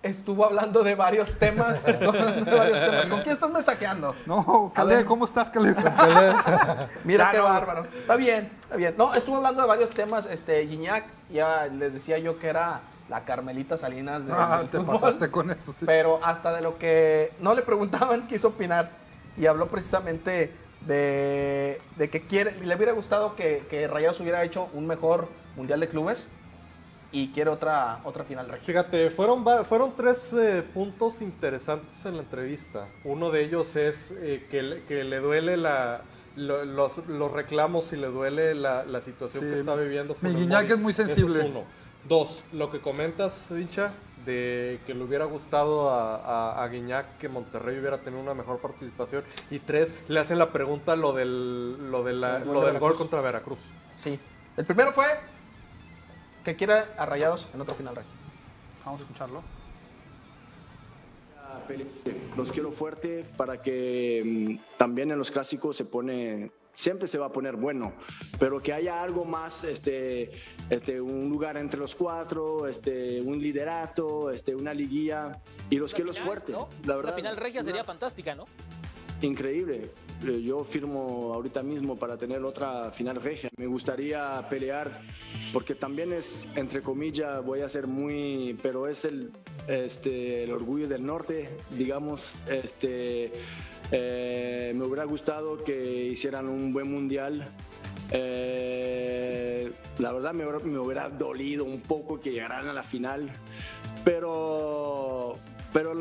[0.01, 1.83] estuvo hablando de varios temas.
[1.87, 3.07] estuvo hablando de varios temas.
[3.07, 4.15] ¿Con quién estás mensajeando?
[4.25, 4.71] No.
[4.73, 5.77] Caleb, ¿cómo estás, Caleb?
[7.03, 7.43] Mira Ya qué no.
[7.43, 7.85] bárbaro.
[7.99, 8.95] Está bien, está bien.
[8.97, 10.25] No, estuvo hablando de varios temas.
[10.25, 14.99] Este, Gignac, ya les decía yo que era la Carmelita Salinas de, Ah, te fútbol.
[14.99, 15.85] pasaste con eso, sí.
[15.85, 18.89] Pero hasta de lo que no le preguntaban, quiso opinar.
[19.37, 20.51] Y habló precisamente
[20.85, 25.79] de, de que quiere, le hubiera gustado que, que Rayados hubiera hecho un mejor Mundial
[25.79, 26.29] de Clubes.
[27.11, 28.65] y quiere otra, otra final regia.
[28.65, 32.87] Fíjate, fueron, fueron tres eh, puntos interesantes en la entrevista.
[33.05, 36.01] Uno de ellos es eh, que, le, que le duele la,
[36.35, 40.17] lo- los, los reclamos y le duele la, la situación Sí, que está viviendo.
[40.21, 41.45] mi Guiñac es muy sensible.
[41.45, 41.63] uno.
[42.07, 43.91] Dos, lo que comentas, Dicha,
[44.25, 48.59] de que le hubiera gustado a, a, a Guiñac que Monterrey hubiera tenido una mejor
[48.59, 49.23] participación.
[49.49, 52.95] Y tres, le hacen la pregunta lo del, lo de la- lo de del gol
[52.95, 53.59] contra Veracruz.
[53.97, 54.19] Sí.
[54.55, 55.05] El primero fue
[56.45, 57.95] que quiere a Rayados en otra final.
[58.85, 59.43] Vamos a escucharlo.
[62.37, 67.25] Los quiero fuerte para que mm, también en los clásicos se pone, siempre se va
[67.25, 67.93] a poner bueno,
[68.39, 70.31] pero que haya algo más, este,
[70.69, 75.95] este, un lugar entre los cuatro, este, un liderato, este, una liguilla y los Una
[75.97, 76.51] quiero final, fuerte.
[76.53, 76.69] ¿no?
[76.85, 78.45] La verdad, final regia una- sería fantástica, ¿no?
[79.21, 79.89] increíble.
[80.23, 83.49] Yo firmo ahorita mismo para tener otra final regia.
[83.57, 85.01] Me gustaría pelear
[85.53, 89.31] porque también es, entre comillas, voy a ser muy, pero es el,
[89.67, 92.35] este, el orgullo del norte, digamos.
[92.49, 93.31] Este,
[93.91, 97.47] eh, me hubiera gustado que hicieran un buen mundial.
[98.11, 100.45] Eh, la verdad me,
[100.79, 103.29] hubiera- dolido un poco que llegaran a la final,
[104.03, 105.35] pero,
[105.73, 105.93] pero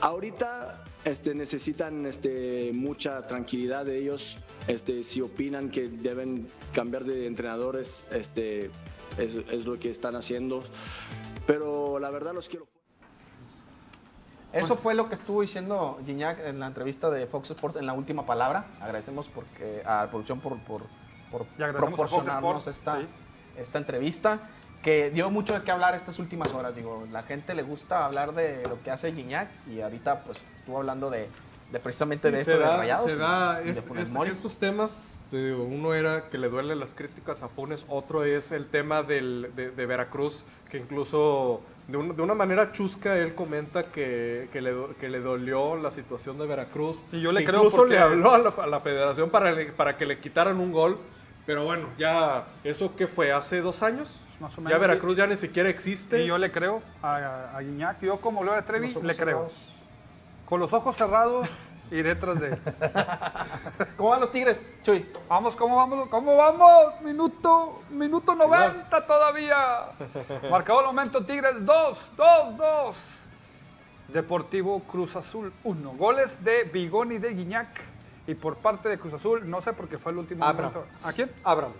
[0.00, 4.38] ahorita este, necesitan este, mucha tranquilidad de ellos.
[4.66, 8.70] Este, si opinan que deben cambiar de entrenadores, este,
[9.18, 10.64] es, es lo que están haciendo.
[11.46, 12.66] Pero la verdad los quiero.
[14.52, 17.92] Eso fue lo que estuvo diciendo Gignac en la entrevista de Fox Sports en la
[17.92, 18.66] última palabra.
[18.80, 23.06] Agradecemos porque, a la producción por, proporcionarnos Sports, esta, sí.
[23.56, 24.48] esta entrevista
[24.84, 26.76] que dio mucho de qué hablar estas últimas horas.
[26.76, 30.76] Digo, la gente le gusta hablar de lo que hace Gignac y ahorita pues estuvo
[30.78, 31.28] hablando de,
[31.72, 34.04] de precisamente de Sí, esto se de da- Rayados se da y de es- Funes
[34.04, 34.30] es- Mori.
[34.30, 38.52] estos temas, te digo, uno era que le duelen las críticas a Funes, otro es
[38.52, 43.34] el tema del- de, de Veracruz, que incluso de, un- de una manera chusca él
[43.34, 47.02] comenta que, que, le, que le dolió la situación de Veracruz.
[47.10, 49.50] Y yo le Que creo Incluso porque- le habló a la, a la federación para,
[49.50, 50.98] le- para que le quitaran un gol.
[51.46, 53.30] Pero bueno, ya, ¿eso qué fue?
[53.30, 54.08] ¿Hace dos años?
[54.40, 56.22] Más o ya Veracruz ya ni siquiera existe.
[56.22, 58.00] Y yo le creo a, a Guiñac.
[58.00, 59.26] Yo como Gloria Trevi Con los ojos le creo.
[59.38, 59.52] cerrados.
[60.46, 61.48] Con los ojos cerrados
[61.90, 62.58] y detrás de él.
[63.96, 65.06] ¿Cómo van los Tigres, Chuy?
[65.28, 66.08] Vamos, ¿cómo vamos?
[66.08, 67.00] ¿Cómo vamos?
[67.02, 69.86] Minuto, minuto 90 todavía.
[70.50, 72.96] Marcador momento Tigres 2, 2, 2.
[74.08, 75.92] Deportivo Cruz Azul 1.
[75.92, 77.68] Goles de Bigón y de Guiñac.
[78.26, 80.68] Y por parte de Cruz Azul, no sé por qué fue el último Abra.
[80.68, 80.86] momento.
[81.04, 81.30] ¿A quién?
[81.44, 81.72] Abraham.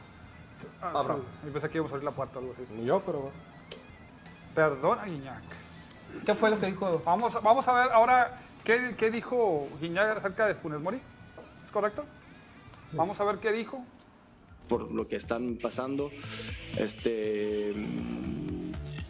[0.80, 1.16] Ah, Abra.
[1.16, 1.20] sí.
[1.46, 2.62] Yo pensé que íbamos a abrir la puerta o algo así.
[2.74, 3.30] Ni yo, pero.
[4.54, 5.42] Perdona, Guiñac.
[6.24, 7.02] ¿Qué fue lo que dijo?
[7.04, 11.00] Vamos, vamos a ver ahora qué, qué dijo Guiñac acerca de Funes Mori.
[11.64, 12.04] ¿Es correcto?
[12.92, 13.84] Vamos a ver qué dijo.
[14.68, 16.10] por lo que están pasando.
[16.78, 17.72] Este,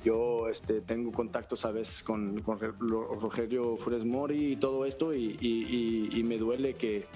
[0.05, 5.15] yo este, tengo contactos a veces con, con Ro- Rogelio Funes Mori y todo esto
[5.15, 7.07] y, y- y- y me duele que,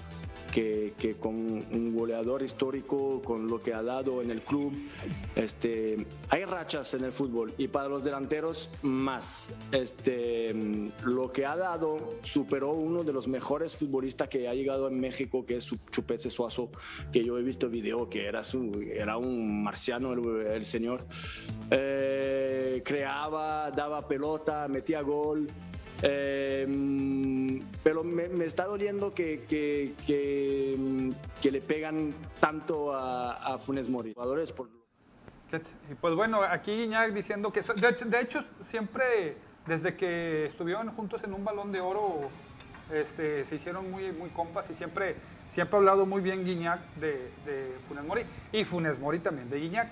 [0.53, 4.73] que, que con un goleador histórico, con lo que ha dado en el club,
[5.35, 9.47] este, hay rachas en el fútbol y para los delanteros más.
[9.71, 10.53] Este,
[11.03, 15.45] lo que ha dado superó uno de los mejores futbolistas que ha llegado en México,
[15.45, 16.71] que es Chupete Suazo,
[17.13, 21.05] que yo he visto video que era, su, era un marciano el, el señor.
[21.71, 22.18] Eh,
[22.83, 25.47] creaba, daba pelota, metía gol.
[26.01, 26.65] Eh,
[27.83, 31.11] pero me, está doliendo que, que, que, mm,
[31.51, 34.13] le pegan tanto a, Funes Mori.
[34.13, 34.69] Jugadores por,
[35.49, 37.61] ¿Qué t- Y pues bueno, aquí Guiñac diciendo que...
[37.61, 42.29] de hecho, siempre, desde que estuvieron juntos en un balón de oro,
[42.93, 45.15] este, se hicieron muy, muy compas y siempre,
[45.47, 49.59] siempre ha hablado muy bien Guiñac de, de Funes Mori y Funes Mori también de
[49.59, 49.89] Guiñac.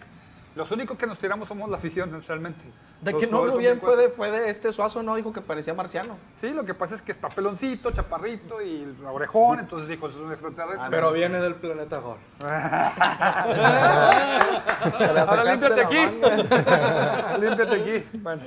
[0.58, 2.66] Los únicos que nos tiramos somos la afición, realmente.
[3.02, 5.40] De Los que no son bien fue de, fue de este Suazo, no dijo que
[5.40, 6.18] parecía marciano.
[6.34, 10.24] Sí, lo que pasa es que está peloncito, chaparrito y orejón, entonces dijo, eso es
[10.24, 10.88] un extraterrestre.
[10.90, 12.18] Pero viene del planeta Gol.
[15.28, 15.98] Ahora límpiate aquí.
[17.40, 18.18] límpiate aquí.
[18.18, 18.42] Bueno.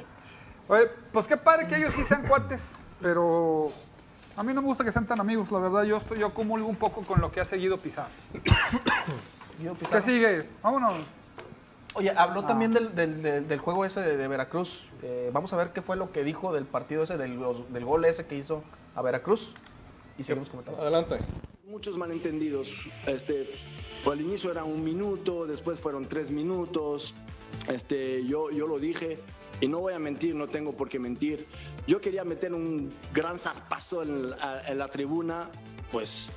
[0.67, 3.71] Oye, pues qué padre que ellos sí sean cuates, pero
[4.37, 5.85] a mí no me gusta que sean tan amigos, la verdad.
[5.85, 8.09] Yo estoy, yo comulgo un poco con lo que ha seguido Pizarro.
[9.61, 10.03] Guido ¿Qué Pizarro.
[10.03, 10.49] sigue?
[10.61, 11.20] Vámonos.
[11.95, 14.85] Oye, habló también del, del- del- del juego ese de, de Veracruz.
[15.03, 17.39] Eh, vamos a ver qué fue lo que dijo del partido ese, del,
[17.71, 18.63] del gol ese que hizo
[18.95, 19.53] a Veracruz.
[20.19, 20.81] Y seguimos comentando.
[20.81, 21.17] Adelante.
[21.67, 22.73] muchos malentendidos.
[23.07, 23.49] Este,
[24.07, 27.15] al inicio era un minuto, después fueron tres minutos.
[27.69, 29.19] Este, yo, yo lo dije
[29.61, 31.47] y no voy a mentir, no tengo por qué mentir.
[31.87, 35.51] Yo quería meter un gran zarpazo en, la- en la tribuna,
[35.91, 36.31] pues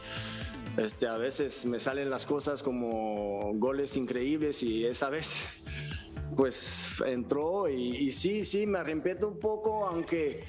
[0.78, 5.46] este, a veces me salen las cosas como goles increíbles y esa vez
[6.36, 10.44] pues entró y, sí, sí, me arrepiento un poco, aunque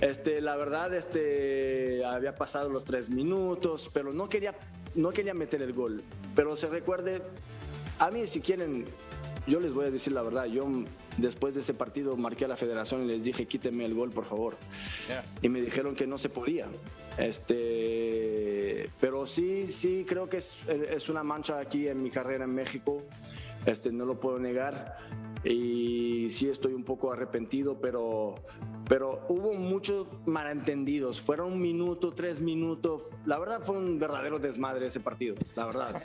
[0.00, 4.54] este, la verdad este, había pasado los tres minutos, pero no quería,
[4.94, 6.02] no quería meter el gol.
[6.34, 7.20] Pero se recuerde,
[7.98, 8.86] a mí si quieren,
[9.48, 10.66] yo les voy a decir la verdad, yo
[11.16, 14.24] después de ese partido marqué a la federación y les dije, quíteme el gol, por
[14.24, 14.56] favor.
[15.42, 16.66] Y me dijeron que no se podía.
[17.16, 22.54] Este, pero sí, sí, creo que es, es una mancha aquí en mi carrera en
[22.54, 23.02] México.
[23.66, 24.98] Este, no lo puedo negar.
[25.44, 28.34] Y sí estoy un poco arrepentido, pero,
[28.88, 31.20] pero hubo muchos malentendidos.
[31.20, 33.02] Fueron un minuto, tres minutos.
[33.24, 36.02] La verdad fue un verdadero desmadre ese partido, la verdad.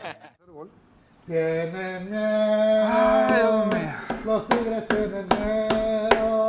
[1.25, 3.69] Tienen miedo.
[4.25, 6.47] Los tigres tienen miedo.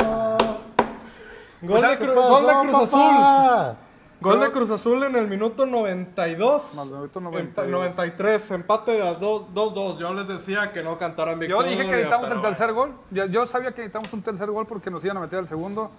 [1.62, 3.60] Gol de, ¿Qué Cru- pasó, gol de Cruz papá?
[3.70, 3.76] Azul.
[4.20, 6.74] Gol de Cruz Azul en el minuto 92.
[6.74, 7.70] No, el minuto Empa- 92.
[7.70, 8.50] 93.
[8.50, 9.98] Empate de 2-2.
[9.98, 11.70] Yo les decía que no cantaran Yo victoria.
[11.70, 12.92] dije que necesitamos el tercer gol.
[13.10, 15.90] Yo, yo sabía que necesitamos un tercer gol porque nos iban a meter el segundo.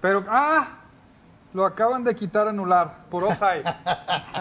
[0.00, 0.68] Pero, ¡ah!
[1.52, 3.62] Lo acaban de quitar anular por offside.
[3.62, 3.76] bueno,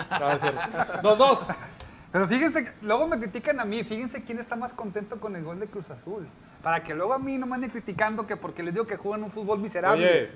[0.19, 1.17] no, es cierto.
[1.17, 1.55] 2-2.
[2.15, 3.83] Pero fíjense, luego me critican a mí.
[3.83, 6.25] Fíjense quién está más contento con el gol de Cruz Azul.
[6.63, 9.23] Para que luego a mí no me anden criticando que porque les digo que juegan
[9.23, 10.09] un fútbol miserable.
[10.09, 10.31] Oye,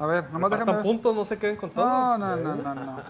[0.00, 0.82] a ver, nomás déjame ver.
[0.82, 1.86] puntos, no se queden con todo.
[1.86, 3.02] No, no, no, no, no.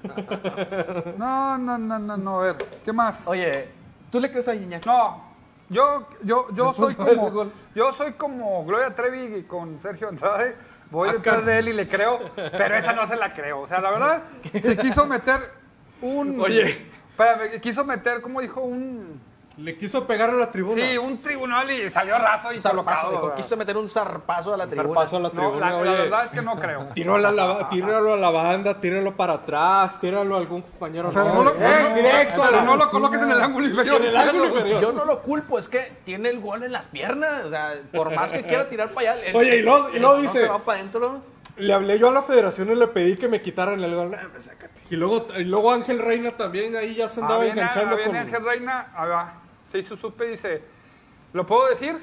[1.17, 2.41] No, no, no, no, no.
[2.41, 3.27] A ver, ¿qué más?
[3.29, 3.71] Oye,
[4.13, 4.85] ¿tú le crees a Gignac?
[4.85, 5.25] No,
[5.71, 10.55] yo, yo, yo soy como, yo soy como Gloria Trevi con Sergio Andrade.
[10.91, 13.61] Voy Ah, detrás de él y le creo, pero esa no se la creo.
[13.63, 14.23] O sea, la verdad,
[14.61, 15.51] se quiso meter
[16.03, 16.39] un.
[16.39, 16.95] Oye.
[17.21, 19.21] Espérame, quiso meter, como dijo, un.
[19.59, 20.75] Le quiso pegar a la tribuna.
[20.87, 23.11] Sí, un tribunal y salió raso y Zarpazo, colocado.
[23.11, 23.37] dijo, ¿verdad?
[23.37, 24.89] quise meter un zarpazo a la tribuna.
[25.01, 25.61] Zarpazo a la tribuna.
[25.61, 25.91] la, la oye.
[26.03, 26.89] verdad es que no creo.
[26.95, 31.11] Tíralo a, la, tíralo a la banda, tíralo para atrás, tíralo a algún compañero.
[31.11, 33.97] Pero no lo, Eh, directo a pero la no lo coloques en el ángulo inferior.
[34.03, 34.83] En el ángulo inferior.
[34.83, 37.47] Yo no lo culpo, es que tiene el gol en las piernas.
[37.47, 39.25] O sea, por más que quiera tirar para allá.
[39.25, 41.21] el- Oye, y luego- y el luego dice- se va para adentro.
[41.57, 44.11] Le hablé yo a la federación y le pedí que me quitaran el gol.
[44.11, 44.81] Nah, hombre, sácate.
[44.91, 47.97] Y luego, y luego Ángel Reina también ahí ya se andaba Ah, viene, enganchando ah,
[47.97, 48.17] viene con.
[48.17, 49.35] Ángel Reina, ah, va.
[49.71, 50.63] se hizo supe y dice,
[51.33, 51.97] ¿lo puedo decir?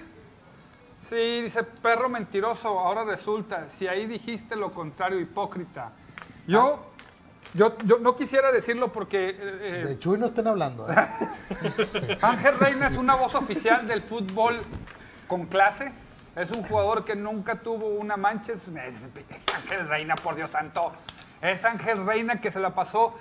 [1.08, 5.92] Sí, dice, perro mentiroso, ahora resulta, si ahí dijiste lo contrario, hipócrita.
[6.48, 6.80] Yo,
[7.54, 10.90] yo, yo no quisiera decirlo porque eh, eh, De Chuy no estén hablando.
[10.90, 10.96] ¿eh?
[12.22, 14.56] Ángel Reina es una voz oficial del fútbol
[15.28, 15.92] con clase.
[16.36, 18.54] Es un jugador que nunca tuvo una mancha.
[18.54, 20.92] Es, es- es Ángel Reina, por Dios santo.
[21.42, 23.14] Es Ángel Reina que se la pasó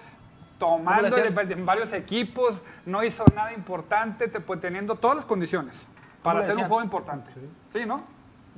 [0.58, 2.62] tomando en, varios equipos.
[2.86, 5.86] No hizo nada importante, te- pues, teniendo todas las condiciones
[6.22, 7.30] para ser un juego importante.
[7.72, 8.02] Sí, ¿no?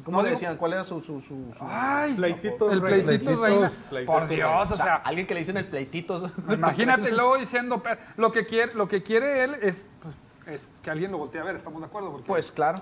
[0.05, 0.57] ¿Cómo No le digo- decían?
[0.57, 1.01] ¿Cuál era su...?
[1.01, 3.05] su, su, su- Ay, Pleititos el Reina.
[3.07, 3.93] pleitito Pleititos.
[3.93, 4.13] Reina.
[4.13, 6.31] Por Dios, o o sea, alguien que le dicen el pleititos.
[6.49, 7.81] Imagínate luego diciendo,
[8.17, 10.15] lo que quiere, lo que quiere él es, pues,
[10.47, 12.11] es que alguien lo voltee a ver, ¿estamos de acuerdo?
[12.11, 12.81] Porque Pues claro.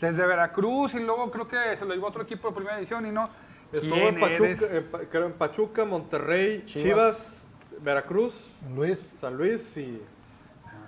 [0.00, 3.06] Desde Veracruz y luego creo que se lo llevó a otro equipo de primera edición
[3.06, 3.24] y no.
[3.72, 4.62] Estuvo ¿Quién en Pachuca, eres?
[4.62, 6.82] en Pa- creo en Pachuca, Monterrey, Chivas.
[6.84, 7.46] Chivas,
[7.82, 9.14] Veracruz, San Luis.
[9.20, 10.02] San Luis y.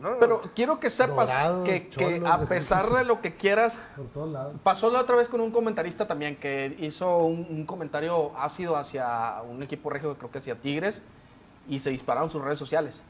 [0.01, 0.19] ¿no?
[0.19, 4.33] Pero quiero que sepas Dorados, que, que a pesar de lo que quieras, Por todos
[4.33, 4.57] lados.
[4.65, 9.41] pasó la otra vez con un comentarista también que hizo un, un comentario ácido hacia
[9.49, 11.03] un equipo regio, creo que hacia Tigres,
[11.69, 13.01] y se dispararon sus redes sociales.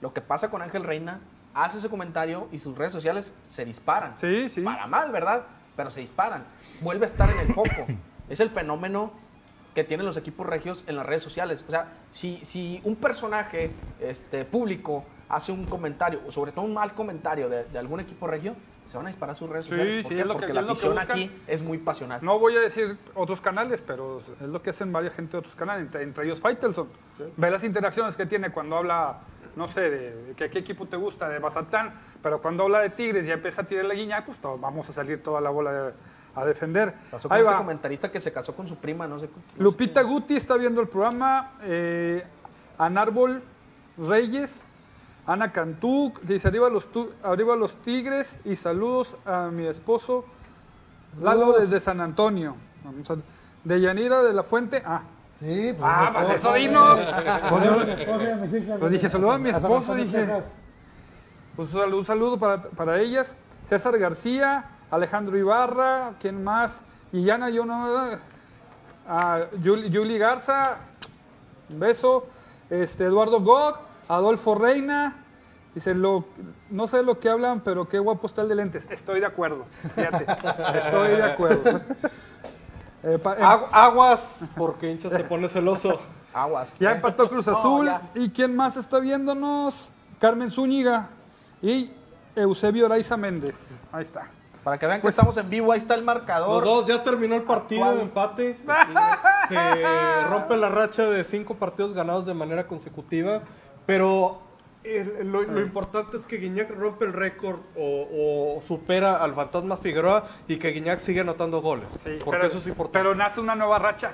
[0.00, 1.18] Lo que pasa con Ángel Reina,
[1.64, 4.16] hace ese comentario y sus redes sociales se disparan.
[4.16, 4.60] Sí, sí.
[4.60, 5.42] Para mal, ¿verdad?
[5.74, 6.44] Pero se disparan.
[6.82, 7.86] Vuelve a estar en el foco.
[8.28, 9.10] es el fenómeno
[9.74, 11.64] que tienen los equipos regios en las redes sociales.
[11.66, 16.74] O sea, si, si un personaje este, público hace un comentario, o sobre todo un
[16.74, 18.54] mal comentario de, de algún equipo regio,
[18.90, 20.02] se van a disparar sus redes Sí, sociales.
[20.02, 20.20] ¿Por sí, qué?
[20.20, 21.10] es lo que- Porque la que visión buscan.
[21.10, 22.20] aquí es muy pasional.
[22.22, 25.56] No voy a decir otros canales, pero es lo que hacen varias gente de otros
[25.56, 26.88] canales, entre, entre ellos Faitelson.
[27.36, 29.18] Ve las interacciones que tiene cuando habla,
[29.56, 33.26] no sé, de, que qué equipo te gusta, de Mazatlán, pero cuando habla de Tigres
[33.26, 35.92] y empieza a tirar la guiña, pues todo- vamos a salir toda la bola de-
[36.34, 36.94] a defender.
[37.10, 37.58] Pasó con Ahí este va.
[37.58, 39.26] comentarista que se casó con su prima, no sé.
[39.26, 41.52] no sé Lupita Guti está viendo el programa.
[41.62, 42.22] Eh,
[42.78, 43.42] Anárbol
[43.96, 44.62] Reyes.
[45.26, 50.24] Ana Cantú dice arriba los, tu- arriba los Tigres y saludos a mi esposo
[51.20, 52.54] Lalo desde San Antonio.
[52.84, 53.16] Vamos a-
[53.64, 54.82] de Yanira de la Fuente.
[54.84, 55.02] Ah,
[55.38, 55.82] Sí, pues.
[55.82, 56.98] Ah, pues eso dinos.
[57.48, 58.78] ¿Cómo se llama mis hijas?
[58.78, 60.26] Pues dije, saluda a mi esposo, dije.
[61.56, 63.36] Pues un saludo, un saludo para, para ellas.
[63.64, 66.82] César García, Alejandro Ibarra, ¿quién más?
[67.12, 68.18] Illana, yo no.
[69.08, 70.76] Ah, Yuli, Yuli Garza,
[71.68, 72.26] un beso.
[72.70, 75.22] Este, Eduardo Gog, Adolfo Reina.
[75.74, 76.24] Dice, lo,
[76.70, 78.84] no sé lo que hablan, pero qué guapo está el de lentes.
[78.88, 79.66] Estoy de acuerdo.
[79.94, 80.26] Fíjate,
[80.78, 81.80] estoy de acuerdo.
[83.08, 85.98] Eh, pa- Agu- Aguas, porque hincha se pone celoso.
[86.34, 86.76] Aguas.
[86.78, 86.94] Ya ¿eh?
[86.96, 87.88] empató Cruz Azul.
[88.14, 89.88] ¿Y quién más está viéndonos?
[90.18, 91.08] Carmen Zúñiga
[91.62, 91.90] y
[92.34, 93.80] Eusebio Araiza Méndez.
[93.92, 94.28] Ahí está.
[94.64, 96.64] Para que vean que Pues- estamos en vivo, ahí está el Los marcador.
[96.64, 98.00] dos, ya terminó el partido, Actual.
[98.02, 98.58] empate.
[99.48, 103.42] Se rompe la racha de cinco partidos ganados de manera consecutiva.
[103.86, 104.40] Pero
[104.88, 109.76] el- lo, lo importante es que Guiñac rompe el récord o, o supera al Fantasma
[109.76, 111.88] Figueroa y que Guiñac sigue anotando goles.
[112.04, 112.98] Sí, porque pero, eso es importante.
[112.98, 114.12] Pero nace una nueva racha.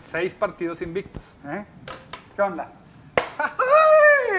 [0.00, 1.22] Seis partidos invictos.
[1.46, 1.64] ¿eh?
[2.34, 2.72] ¿Qué onda?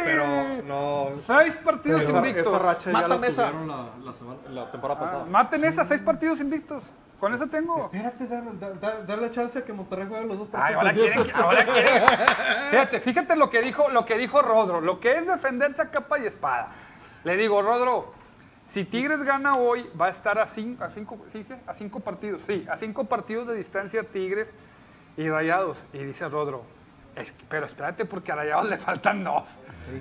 [0.03, 1.09] Pero no.
[1.25, 2.47] Seis partidos Esa, invictos.
[2.47, 3.49] esa racha ya Mata la mesa.
[3.49, 5.25] tuvieron la, la semana- la temporada Ah, pasada.
[5.25, 6.83] maten esas seis partidos invictos.
[7.19, 7.79] Con eso tengo.
[7.85, 10.75] Espérate, dale, da- dale chance a que Monterrey juegue los dos Ay, partidos.
[10.77, 12.03] ahora quieren, ahora quieren.
[12.71, 16.19] Fíjate, fíjate lo que dijo, lo que dijo Rodro, lo que es defenderse a capa
[16.19, 16.69] y espada.
[17.23, 18.13] Le digo, Rodro,
[18.65, 21.17] si Tigres gana hoy, va a estar a cinco, a cinco,
[21.67, 24.53] a cinco partidos, sí, a cinco partidos de distancia Tigres
[25.17, 25.83] y Rayados.
[25.93, 26.63] Y dice Rodro,
[27.15, 29.43] es que- pero espérate porque a Rayados le faltan dos.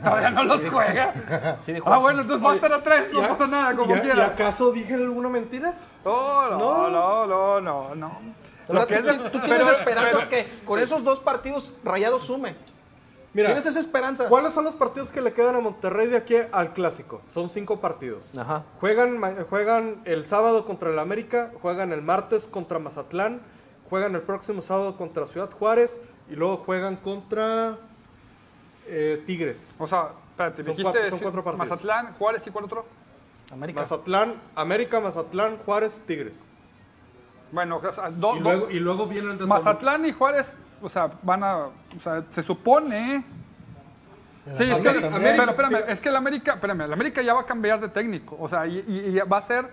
[0.03, 1.59] Todavía no los juega.
[1.65, 3.77] Sí, dijo Ah, bueno, entonces va a estar a tres, no ¿Y a- pasa nada,
[3.77, 4.27] como y a- ¿Y quiera.
[4.27, 5.75] acaso dije alguna mentira?
[6.05, 8.19] No, no, no, no, no, no.
[8.69, 11.71] Lo que tú, es de- tú tienes pero- esperanzas pero- que con esos dos partidos
[11.85, 12.57] Rayados sume.
[13.35, 14.29] Mira, ¿Tienes esa esperanza?
[14.29, 17.21] ¿cuáles son los partidos que le quedan a Monterrey de aquí al clásico?
[17.35, 18.25] Son cinco partidos.
[18.39, 18.63] Ajá.
[18.81, 19.19] Juegan,
[19.51, 23.43] juegan el sábado contra el América, juegan el martes contra Mazatlán,
[23.91, 27.77] juegan el próximo sábado contra Ciudad Juárez y luego juegan contra
[28.87, 29.75] eh, Tigres.
[29.79, 31.69] O sea, espérate, Son dijiste cuatro- son cuatro partidos.
[31.69, 32.87] Mazatlán, Juárez y cuál otro.
[33.53, 33.81] América.
[33.81, 36.39] Mazatlán, América, Mazatlán, Juárez, Tigres.
[37.53, 41.11] Bueno, o sea, do- Y luego, y luego vienen de Mazatlán y Juárez, o sea,
[41.23, 43.25] van a, o sea, se supone.
[44.55, 45.93] Sí, es que, América- pero América- espérame, sí.
[45.93, 48.67] es que el América, espérame, el América ya va a cambiar de técnico, o sea,
[48.67, 49.71] y, y- y va a ser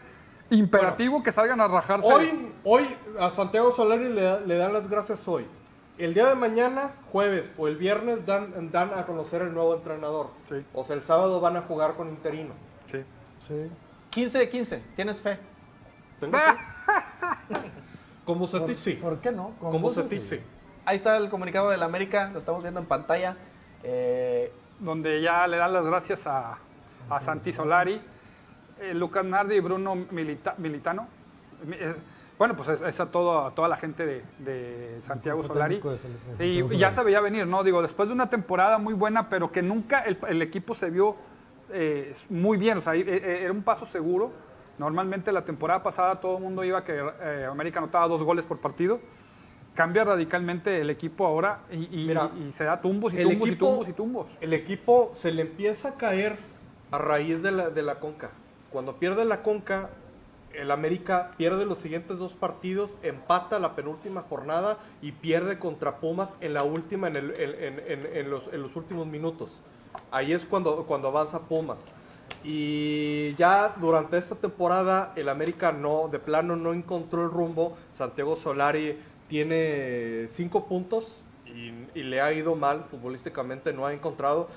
[0.49, 2.07] imperativo que salgan a rajarse.
[2.07, 5.45] Hoy, hoy a Santiago Solari le, le dan las gracias hoy.
[6.03, 10.31] El día de mañana, jueves o el viernes, dan, dan a conocer el nuevo entrenador.
[10.49, 10.65] Sí.
[10.73, 12.53] O sea, el sábado van a jugar con interino.
[12.91, 13.03] Sí.
[13.37, 13.69] Sí.
[14.09, 14.83] 15 de 15.
[14.95, 15.37] ¿Tienes fe?
[16.19, 17.57] ¿Tengo fe?
[18.25, 18.93] Con Bucetich sí.
[18.93, 19.51] ¿Por qué no?
[19.59, 20.45] Con Bucetich, Bucetich sí.
[20.85, 22.29] Ahí está el comunicado del América.
[22.33, 23.37] Lo estamos viendo en pantalla.
[23.83, 26.57] Eh, donde ya le dan las gracias a,
[27.09, 28.01] a Santi Solari,
[28.79, 31.07] eh, Lucas Nardi y Bruno Milita- Militano.
[31.63, 31.95] Mi- eh,
[32.41, 35.80] bueno, pues es, es a, todo, a toda la gente de, de Santiago Solari.
[35.80, 37.63] de Santiago y ya se veía venir, ¿no?
[37.63, 41.17] Digo, después de una temporada muy buena, pero que nunca el, el equipo se vio
[41.71, 42.80] eh, muy bien.
[42.80, 44.32] O sea, eh, eh, era un paso seguro.
[44.80, 48.43] Normalmente la temporada pasada todo el mundo iba a que eh, América anotaba dos goles
[48.43, 48.99] por partido.
[49.75, 53.56] Cambia radicalmente el equipo ahora y, y- Mira, y se da tumbos y tumbos y
[53.56, 54.38] tumbos y tumbos.
[54.41, 56.39] El equipo se le empieza a caer
[56.89, 58.32] a raíz de la, de la conca.
[58.71, 59.91] Cuando pierde la conca,
[60.53, 66.35] el América pierde los siguientes dos partidos, empata la penúltima jornada y pierde contra Pumas
[66.41, 69.59] en la última, en, los, últimos minutos.
[70.11, 71.85] Ahí es cuando, cuando avanza Pumas.
[72.43, 77.77] Y ya durante esta temporada el América no, de plano no encontró el rumbo.
[77.91, 84.47] Santiago Solari tiene cinco puntos y le ha ido mal futbolísticamente, no ha encontrado.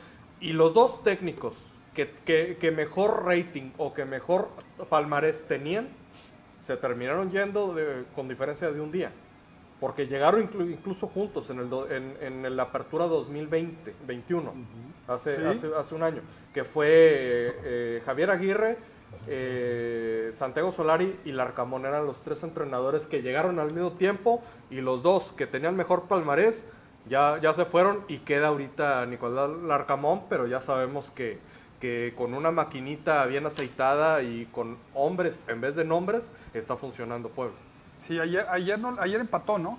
[0.41, 1.55] Y los dos técnicos
[1.95, 4.49] que, que- que mejor rating o que mejor
[4.89, 5.89] palmarés tenían,
[6.61, 9.13] se terminaron yendo de- con diferencia de un día.
[9.81, 14.53] Porque llegaron inclu- incluso juntos en, el do- en, en la apertura 2020, 21,
[15.09, 15.43] hace, Sí.
[15.45, 16.23] hace, hace un año,
[16.55, 18.79] que fue eh, eh, Javier Aguirre,
[19.29, 24.81] eh, Santiago Solari y Larcamón eran los tres entrenadores que llegaron al mismo tiempo y
[24.81, 26.65] los dos que tenían mejor palmarés
[27.09, 31.39] ya, ya se fueron y queda ahorita Nicolás Larcamón, pero ya sabemos que,
[31.85, 37.29] que con una maquinita bien aceitada y con hombres en vez de nombres está funcionando
[37.29, 37.55] Puebla.
[37.99, 39.79] Sí, ayer, ayer, no, ayer empató, ¿no?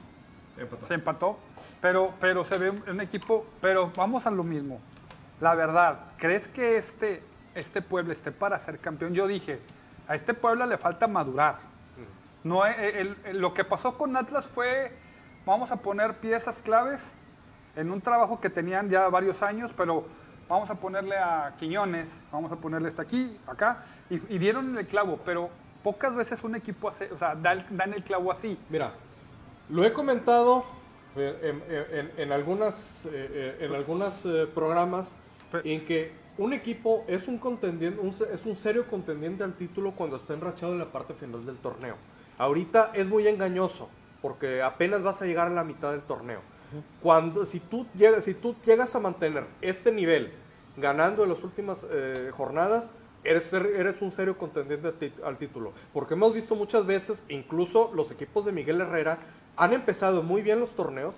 [0.87, 1.39] Se empató.
[1.81, 3.47] Pero, pero se ve un, un equipo.
[3.59, 4.79] Pero vamos a lo mismo.
[5.41, 7.23] La verdad, ¿crees que este,
[7.55, 9.15] este Puebla esté para ser campeón?
[9.15, 9.59] Yo dije,
[10.07, 11.55] a este Puebla le falta madurar.
[12.43, 14.91] No, eh, el- el- lo que pasó con Atlas fue,
[15.43, 17.15] vamos a poner piezas claves
[17.75, 20.05] en un trabajo que tenían ya varios años, pero
[20.49, 24.85] vamos a ponerle a Quiñones, vamos a ponerle hasta aquí, acá, y, y dieron el
[24.87, 25.49] clavo, pero
[25.83, 28.57] pocas veces un equipo hace, o sea, da el- dan el clavo así.
[28.69, 28.93] Mira,
[29.69, 30.65] lo he comentado
[31.15, 33.09] eh, en, en- en algunas, eh,
[33.59, 35.15] eh, en algunos programas
[35.63, 40.17] en que un equipo es un contendiente, un es un serio contendiente al título cuando
[40.17, 41.95] está enrachado en la parte final del torneo.
[42.37, 43.89] Ahorita es muy engañoso
[44.21, 46.41] porque apenas vas a llegar a la mitad del torneo.
[47.01, 50.31] Cuando si tú llegas, si tú llegas a mantener este nivel
[50.77, 55.71] ganando en las últimas eh, jornadas, eres, eres un serio contendiente al título.
[55.93, 59.19] Porque hemos visto muchas veces, incluso los equipos de Miguel Herrera
[59.57, 61.15] han empezado muy bien los torneos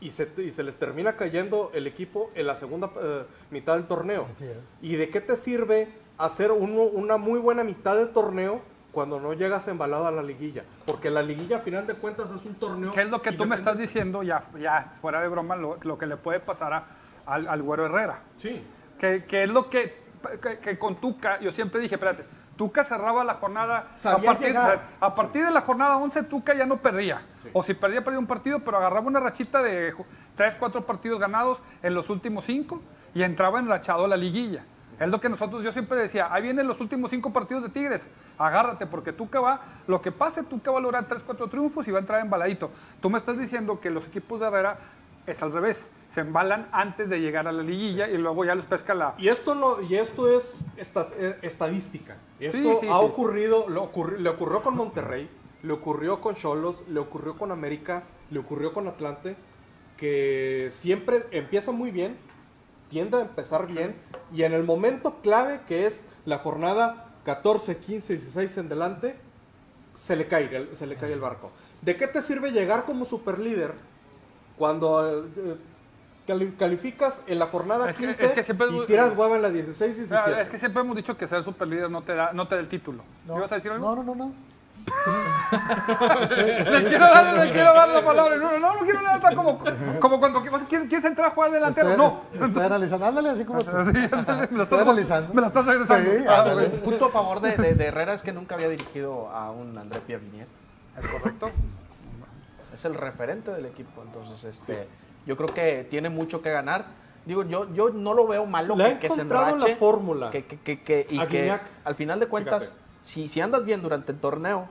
[0.00, 3.86] y se, y se les termina cayendo el equipo en la segunda eh, mitad del
[3.86, 4.26] torneo.
[4.30, 4.58] Así es.
[4.82, 5.88] ¿Y de qué te sirve
[6.18, 8.60] hacer uno- una muy buena mitad del torneo
[8.92, 10.64] cuando no llegas embalado a la liguilla.
[10.86, 12.92] Porque la liguilla, a final de cuentas, es un torneo.
[12.92, 15.96] ¿Qué es lo que tú me estás diciendo, ya, ya fuera de broma, lo, lo
[15.98, 16.84] que le puede pasar a-
[17.26, 18.20] al, al Güero Herrera?
[18.36, 18.64] Sí.
[18.98, 19.96] Que, que es lo que,
[20.42, 22.24] que, que con Tuca, yo siempre dije, espérate,
[22.56, 24.82] Tuca cerraba la jornada, a Sabía partir, llegar.
[25.00, 27.22] a partir de la jornada 11 Tuca ya no perdía.
[27.54, 29.94] O si perdía, perdía un partido, pero agarraba una rachita de
[30.34, 32.82] 3, 4 partidos ganados en los últimos 5
[33.14, 34.64] y entraba enrachado a la liguilla.
[35.00, 38.08] Es lo que nosotros, yo siempre decía, ahí vienen los últimos 5 partidos de Tigres,
[38.38, 41.90] agárrate, porque Tuca va, lo que pase, Tuca va a lograr 3, 4 triunfos y
[41.90, 42.70] va a entrar embaladito.
[43.00, 44.78] Tú me estás diciendo que los equipos de Herrera
[45.26, 48.66] es al revés, se embalan antes de llegar a la liguilla y luego ya los
[48.66, 52.16] pesca la, Y esto no, y esto es esta- eh, estadística.
[52.38, 53.04] Esto Sí, sí, ha sí.
[53.04, 55.30] ocurrido, lo ocurri- le ocurrió con Monterrey,
[55.62, 59.36] le ocurrió con Cholos, le ocurrió con América, le ocurrió con Atlante,
[59.96, 62.16] que siempre empieza muy bien,
[62.90, 63.96] tiende a empezar bien,
[64.32, 69.16] y en el momento clave que es la jornada 14, 15, 16 en delante,
[69.94, 71.50] se le cae, el- se le cae el barco.
[71.82, 73.72] ¿De qué te sirve llegar como superlíder
[74.58, 75.56] cuando eh,
[76.26, 79.42] cali- calificas en la jornada Es que- 15 es que siempre- y tiras hueva en
[79.42, 80.34] la 16, 17?
[80.36, 82.60] Ah, Es que siempre hemos dicho que ser superlíder no te da, no te da
[82.60, 83.02] el título.
[83.26, 83.86] No, ¿Ibas a decir algo?
[83.94, 84.32] No, no, no, no.
[86.70, 88.36] Le quiero dar, le quiero dar la palabra.
[88.36, 89.62] No, no, no, no quiero nada como,
[89.98, 91.90] como cuando ¿quieres, quieres entrar a jugar delantero.
[91.90, 92.06] Estoy,
[92.38, 92.46] No.
[92.46, 93.06] estoy analizando.
[93.06, 93.70] Ándale, así como tú.
[93.92, 95.34] Sí, ándale, me la Estoy estás, analizando.
[95.34, 96.10] me la estás regresando.
[96.10, 96.44] Sí, Ah.
[96.84, 100.00] Punto a favor de, de- de Herrera es que nunca había dirigido a un André
[100.00, 100.24] Pierre.
[100.98, 101.50] ¿Es correcto?
[102.74, 104.02] Es el referente del equipo.
[104.02, 104.86] Entonces, este,
[105.26, 106.84] yo creo que tiene mucho que ganar.
[107.26, 109.70] Digo, yo, yo no lo veo malo Le que, que se enrache.
[109.70, 110.30] la fórmula.
[110.30, 111.52] Que, que- que- que- y que
[111.84, 112.89] al final de cuentas, Fíjate.
[113.10, 114.68] Si, si andas bien durante el torneo,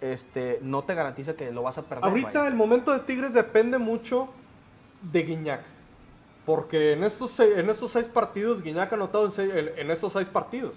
[0.00, 2.04] este, no te garantiza que lo vas a perder.
[2.04, 2.48] Ahorita vaya.
[2.48, 4.28] el momento de Tigres depende mucho
[5.02, 5.60] de Guiñac.
[6.44, 10.12] Porque en estos, en estos seis partidos, Guiñac ha anotado en, seis- en- en estos
[10.12, 10.74] seis partidos.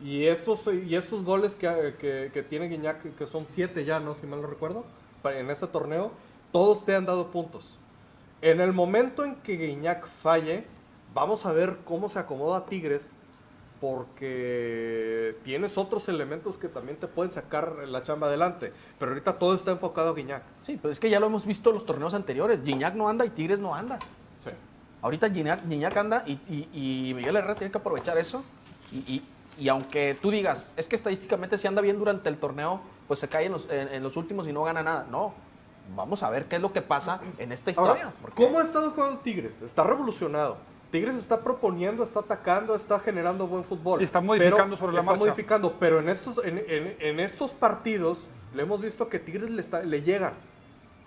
[0.00, 4.14] Y estos, y estos goles que, que- que tiene Guiñac, que son siete ya, ¿no?
[4.14, 4.84] Si mal no recuerdo,
[5.24, 6.12] en este torneo,
[6.52, 7.76] todos te han dado puntos.
[8.42, 10.64] En el momento en que Guiñac falle,
[11.14, 13.10] vamos a ver cómo se acomoda Tigres,
[13.80, 18.72] porque tienes otros elementos que también te pueden sacar la chamba adelante.
[18.98, 20.42] Pero ahorita todo está enfocado a Guiñac.
[20.62, 22.60] Sí, pues es que ya lo hemos visto en los torneos anteriores.
[22.64, 23.98] Gignac no anda y Tigres no anda.
[24.42, 24.50] Sí.
[25.02, 28.44] Ahorita Gignac, Gignac anda y, y- y Miguel Herrera tiene que aprovechar eso.
[28.92, 29.22] Y,
[29.68, 33.46] aunque tú digas, es que estadísticamente si anda bien durante el torneo, pues se cae
[33.46, 35.06] en los, en- en los últimos y no gana nada.
[35.10, 35.34] No,
[35.96, 38.12] vamos a ver qué es lo que pasa en esta historia.
[38.22, 39.60] Ahora, ¿cómo ha estado jugando Tigres?
[39.62, 40.56] Está revolucionado.
[40.90, 44.00] Tigres está proponiendo, está atacando, está generando buen fútbol.
[44.00, 45.24] Y está modificando Pero- sobre la está marcha.
[45.26, 48.18] modificando, pero en estos, en, en- en estos partidos
[48.54, 50.32] le hemos visto que Tigres le, está- le llegan.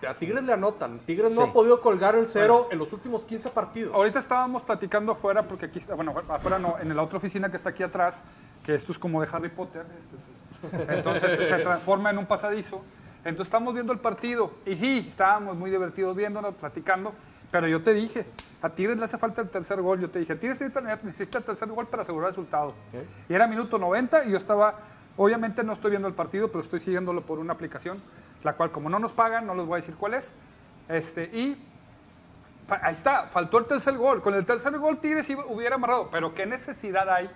[0.08, 0.98] A Tigres le anotan.
[1.00, 1.48] Tigres no Sí.
[1.48, 3.94] ha podido colgar el cero en los últimos 15 partidos.
[3.94, 7.56] Ahorita estábamos platicando afuera, porque aquí, está- bueno, afuera no, en la otra oficina que
[7.56, 8.22] está aquí atrás,
[8.64, 12.82] que esto es como de Harry Potter, esto es- entonces se transforma en un pasadizo.
[13.24, 17.12] Entonces estamos viendo el partido, y sí, estábamos muy divertidos viéndolo, platicando,
[17.52, 18.26] pero yo te dije,
[18.62, 21.44] a Tigres le hace falta el tercer gol, yo te dije, Tigres necesita, necesita el
[21.44, 22.74] tercer gol para asegurar el resultado.
[23.28, 24.78] Y era minuto 90 y yo estaba,
[25.16, 28.02] obviamente no estoy viendo el partido, pero estoy siguiéndolo por una aplicación,
[28.42, 30.32] la cual como no nos pagan, no les voy a decir cuál es,
[30.88, 31.68] este, y
[32.80, 34.22] Ahí está, faltó el tercer gol.
[34.22, 36.08] Con el tercer gol Tigres iba- hubiera amarrado.
[36.10, 37.28] Pero ¿qué necesidad hay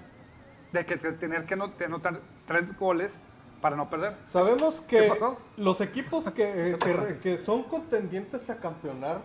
[0.73, 3.12] de que te- tener que no- anotar tres goles
[3.61, 4.17] para no perder?
[4.27, 9.21] Sabemos ¿Qué que los equipos que, que- que son contendientes a campeonar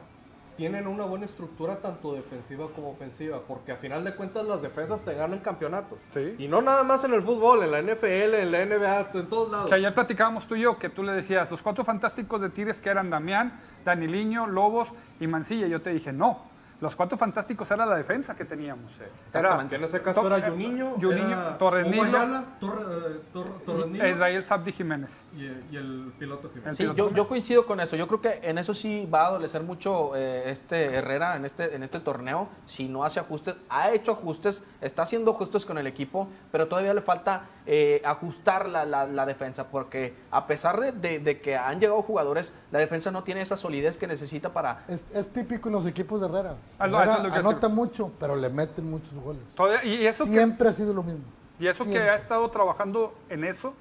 [0.61, 5.03] tienen una buena estructura tanto defensiva como ofensiva, porque a final de cuentas las defensas
[5.03, 5.99] te ganan campeonatos.
[6.13, 6.35] Sí.
[6.37, 9.51] Y no nada más en el fútbol, en la NFL, en la NBA, en todos
[9.51, 9.69] lados.
[9.69, 12.79] Que ayer platicábamos tú y yo, que tú le decías, los cuatro fantásticos de Tigres
[12.79, 14.89] que eran Damián, Daniliño, Lobos
[15.19, 15.65] y Mancilla.
[15.65, 16.50] Yo te dije, no.
[16.81, 18.91] Los cuatro fantásticos era la defensa que teníamos.
[19.33, 24.09] Era Que en ese caso era Juninho, Juninho, era Torres Hugo Nilo, Ayala, Torre- eh,
[24.11, 25.21] Israel Sabdi Jiménez.
[25.35, 26.77] y, y el piloto Jiménez.
[26.77, 27.95] Sí, yo, yo coincido con eso.
[27.95, 31.75] Yo creo que en eso sí va a adolecer mucho eh, este Herrera en este,
[31.75, 32.49] en este torneo.
[32.65, 36.93] Si no hace ajustes, ha hecho ajustes, está haciendo ajustes con el equipo, pero todavía
[36.95, 41.55] le falta eh, ajustar la, la- la defensa, porque a pesar de, de- de que
[41.55, 44.83] han llegado jugadores, la defensa no tiene esa solidez que necesita para...
[44.87, 46.55] Es, es típico en los equipos de Herrera.
[46.79, 47.75] Ah, eso es lo que anota hace.
[47.75, 49.41] mucho, pero le meten muchos goles.
[49.55, 51.23] Todavía- y eso que Siempre ha sido lo mismo.
[51.59, 52.09] Y eso que Siempre.
[52.09, 53.73] ha estado trabajando en eso,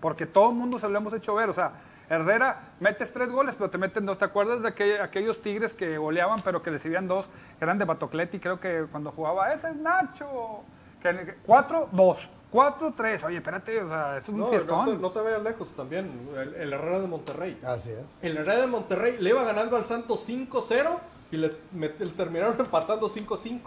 [0.00, 1.48] porque todo el mundo se lo hemos hecho ver.
[1.50, 1.72] O sea,
[2.10, 4.16] Herrera, metes tres goles, pero te meten dos.
[4.18, 7.26] ¿Te acuerdas de aquel- aquellos tigres que goleaban, pero que recibían dos?
[7.58, 10.60] Que eran de Batocleti, creo que cuando jugaba, ese es Nacho.
[11.02, 12.28] Que, que- cuatro, dos.
[12.50, 13.22] Cuatro, tres.
[13.24, 16.30] Oye, espérate, o sea, eso es un No, no, te, no te vayas lejos también,
[16.34, 17.58] el, el Herrera de Monterrey.
[17.64, 18.24] Así es.
[18.24, 20.98] El Herrera de Monterrey le iba ganando al Santos 5-0
[21.30, 23.60] y le met- terminaron empatando 5-5.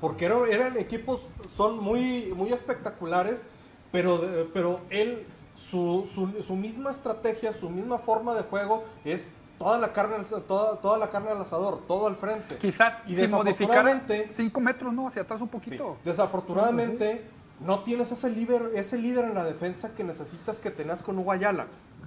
[0.00, 1.20] Porque eran, eran equipos,
[1.56, 3.44] son muy, muy espectaculares,
[3.92, 5.24] pero, de- pero él
[5.56, 10.26] su, su- su misma estrategia, su misma forma de juego es toda la carne al,
[10.26, 12.56] toda, toda la carne al asador, todo al frente.
[12.56, 15.06] Quizás y si modificara desafortunadamente- 5 metros, ¿no?
[15.08, 15.52] Hacia atrás un Sí.
[15.52, 15.96] poquito.
[16.04, 17.22] Desafortunadamente,
[17.60, 21.30] no tienes ese líder, ese líder en la defensa que necesitas que tenías con Hugo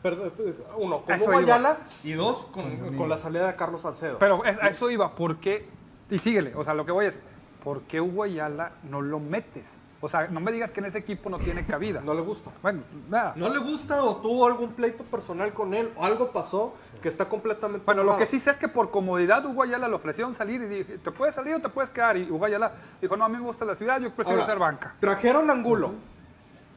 [0.04, 1.56] Eh, Uno, con Eso Hugo iba.
[1.56, 4.18] Ayala y dos, con, con la salida de Carlos Salcedo.
[4.20, 5.68] Pero es- a eso iba, ¿por qué?
[6.10, 7.20] Y síguele, o sea, lo que voy es,
[7.64, 9.74] ¿por qué Hugo Ayala no lo metes?
[10.00, 12.02] O sea, no me digas que en ese equipo no tiene cabida.
[12.06, 12.52] no le gusta.
[12.62, 13.34] Bueno, nada.
[13.36, 17.28] ¿No le gusta o tuvo algún pleito personal con él o algo pasó que está
[17.28, 20.62] completamente Bueno, lo que sí sé es que por comodidad Hugo Ayala le ofrecieron salir
[20.62, 22.16] y dije, ¿te puedes salir o te puedes quedar?
[22.16, 24.60] Y Hugo Ayala dijo, no, a mí me gusta la ciudad, yo prefiero Ahora, ser
[24.60, 24.94] banca.
[25.00, 25.94] Trajeron a Angulo.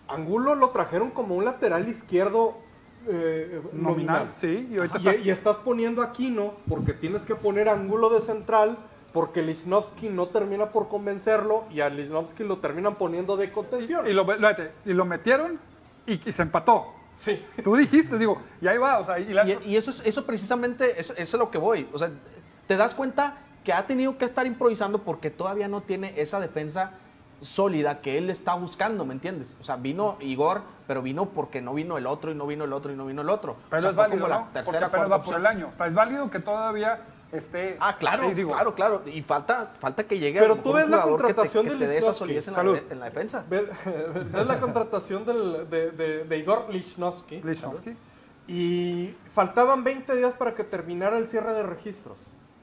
[0.09, 2.57] Angulo lo trajeron como un lateral izquierdo
[3.09, 4.33] eh, Nominal, nominal.
[4.37, 7.73] sí, y ahorita Y, está- y estás poniendo a Aquino porque tienes que poner a
[7.73, 8.77] Angulo de central
[9.13, 14.07] porque Lichnowsky no termina por convencerlo y a Lichnowsky lo terminan poniendo de contención.
[14.07, 15.59] Y lo, fíjate, y lo metieron
[16.07, 16.95] y, y se empató.
[17.13, 17.43] sí.
[17.65, 20.25] Tú dijiste, digo, y ahí va, o sea, y la- Y, y eso, es- eso
[20.27, 21.89] precisamente es, es a lo que voy.
[21.93, 22.11] O sea,
[22.69, 26.93] te das cuenta que ha tenido que estar improvisando porque todavía no tiene esa defensa
[27.41, 29.57] sólida que él está buscando, ¿me entiendes?
[29.61, 32.73] O sea, vino Igor, pero vino porque no vino el otro y no vino el
[32.73, 33.55] otro y no vino el otro.
[33.71, 34.41] pero o sea, es válido, como ¿no?
[34.41, 35.69] la tercera, Porque apenas cuarta va por el año.
[35.73, 36.99] O sea, es válido que todavía
[37.31, 37.77] esté...
[37.79, 39.03] Ah, claro, Sí, digo, claro, claro.
[39.07, 41.65] Y falta, falta que llegue Pero a tú ves un la jugador que te, contratación
[41.65, 42.19] que de te dé esa Lichnowsky.
[42.19, 43.45] solidez en la, en la defensa.
[43.49, 43.63] Ves,
[44.33, 47.97] ves la contratación del- de, de- de Igor Lichnowsky Lichnowsky.
[48.49, 52.19] y faltaban 20 días para que terminara el cierre de registros.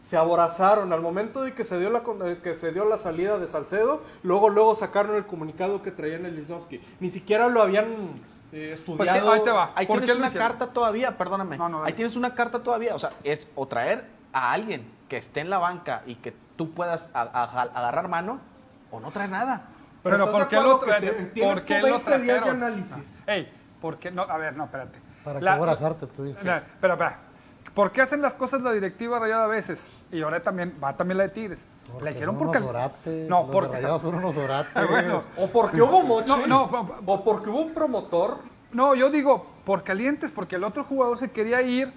[0.08, 3.38] Se aborazaron al momento de que se dio la eh, que se dio la salida
[3.40, 6.80] de Salcedo, luego luego sacaron el comunicado que traían el Lichnowsky.
[7.02, 7.84] Ni siquiera lo habían
[8.54, 9.34] eh, Pues estudiado.
[9.34, 9.74] ahí te va.
[9.76, 10.48] Ahí ¿Por qué tienes una hicieron?
[10.48, 11.58] carta todavía, perdóname.
[11.58, 11.84] No, no.
[11.84, 12.96] Ahí tienes una carta todavía.
[12.96, 16.72] O sea, es o traer a alguien que esté en la banca y que tú
[16.72, 18.40] puedas a- a- agarrar mano
[18.92, 19.64] o no traer nada.
[20.04, 22.64] Pero, Pero ¿estás ¿por qué lo que por qué lo 20 días de trajeron?
[22.64, 23.24] análisis?
[23.28, 23.52] Ey,
[23.82, 24.22] ¿por qué no?
[24.22, 25.00] A ver, no, espérate.
[25.26, 26.46] Para La- que aborazarte, tú dices.
[26.46, 27.20] Espera, espera.
[27.78, 29.80] ¿Por qué hacen las cosas la directiva rayada a veces?
[30.12, 31.60] Y ahora también, va también la de Tigres.
[31.92, 32.58] Porque la hicieron son porque...
[32.58, 33.70] unos orates, No, los porque...
[33.70, 34.90] de Rayados son unos orates.
[34.90, 35.22] Bueno.
[35.38, 38.40] O porque hubo moche, No, no, o porque hubo un promotor.
[38.72, 41.94] No, yo digo, por calientes, porque el otro jugador se quería ir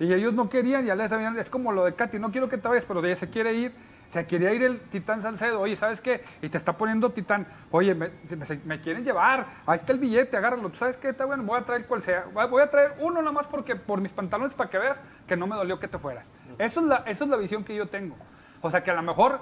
[0.00, 2.58] y ellos no querían, ya les habían, es como lo de Katy, no quiero que
[2.58, 3.72] te vayas, pero ella se quiere ir,
[4.10, 6.22] se quería ir el Titán Salcedo, oye, ¿sabes qué?
[6.42, 10.36] Y te está poniendo Titán, oye, me, me- me quieren llevar, ahí está el billete,
[10.36, 11.08] agárralo, ¿tú sabes qué?
[11.10, 14.00] Está bueno, voy a traer cual sea, voy a traer uno nada más porque, por
[14.02, 16.30] mis pantalones para que veas que no me dolió que te fueras.
[16.58, 18.16] Eso es la, eso es la visión que yo tengo.
[18.60, 19.40] O sea, que a lo mejor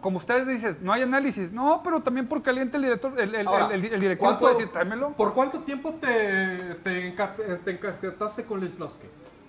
[0.00, 1.52] como ustedes dicen, no hay análisis.
[1.52, 5.10] No, pero también por caliente el director, el, el, Ahora, el- ¿cuánto- puede decir, tráemelo.
[5.12, 9.06] ¿Por cuánto tiempo te, te, enca- te encasquetaste con Lichnowsky?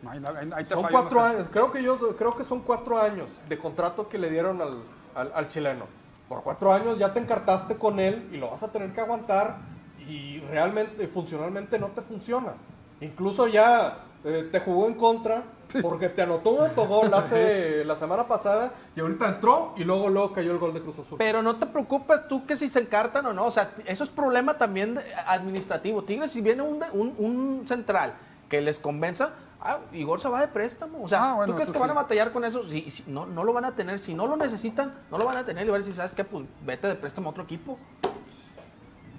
[0.09, 0.21] Ahí,
[0.55, 1.35] ahí- Son fallo, cuatro no sé.
[1.35, 4.77] años, creo que yo creo que son cuatro años de contrato que le dieron al,
[5.15, 5.85] al- al chileno.
[6.29, 9.57] Por cuatro años ya te encartaste con él y lo vas a tener que aguantar
[10.07, 12.53] y realmente, funcionalmente no te funciona.
[13.01, 15.43] Incluso ya eh, te jugó en contra
[15.81, 20.31] porque te anotó un autogol hace la semana pasada y ahorita entró y luego luego
[20.33, 21.17] cayó el gol de Cruz Azul.
[21.17, 23.45] Pero no te preocupes tú que si se encartan o no.
[23.45, 26.03] O sea, eso es problema también administrativo.
[26.03, 28.13] Tigres, si viene un, un, un central
[28.49, 29.31] que les convenza,
[29.67, 31.03] ah, Igor se va de préstamo.
[31.03, 32.63] O sea, Ah, bueno, ¿tú crees que van a batallar con eso?
[32.69, 33.99] Si, si- no, no lo van a tener.
[33.99, 35.65] Si no lo necesitan, no lo van a tener.
[35.65, 36.23] Y van a decir, ¿sabes qué?
[36.23, 37.77] Pues vete de préstamo a otro equipo.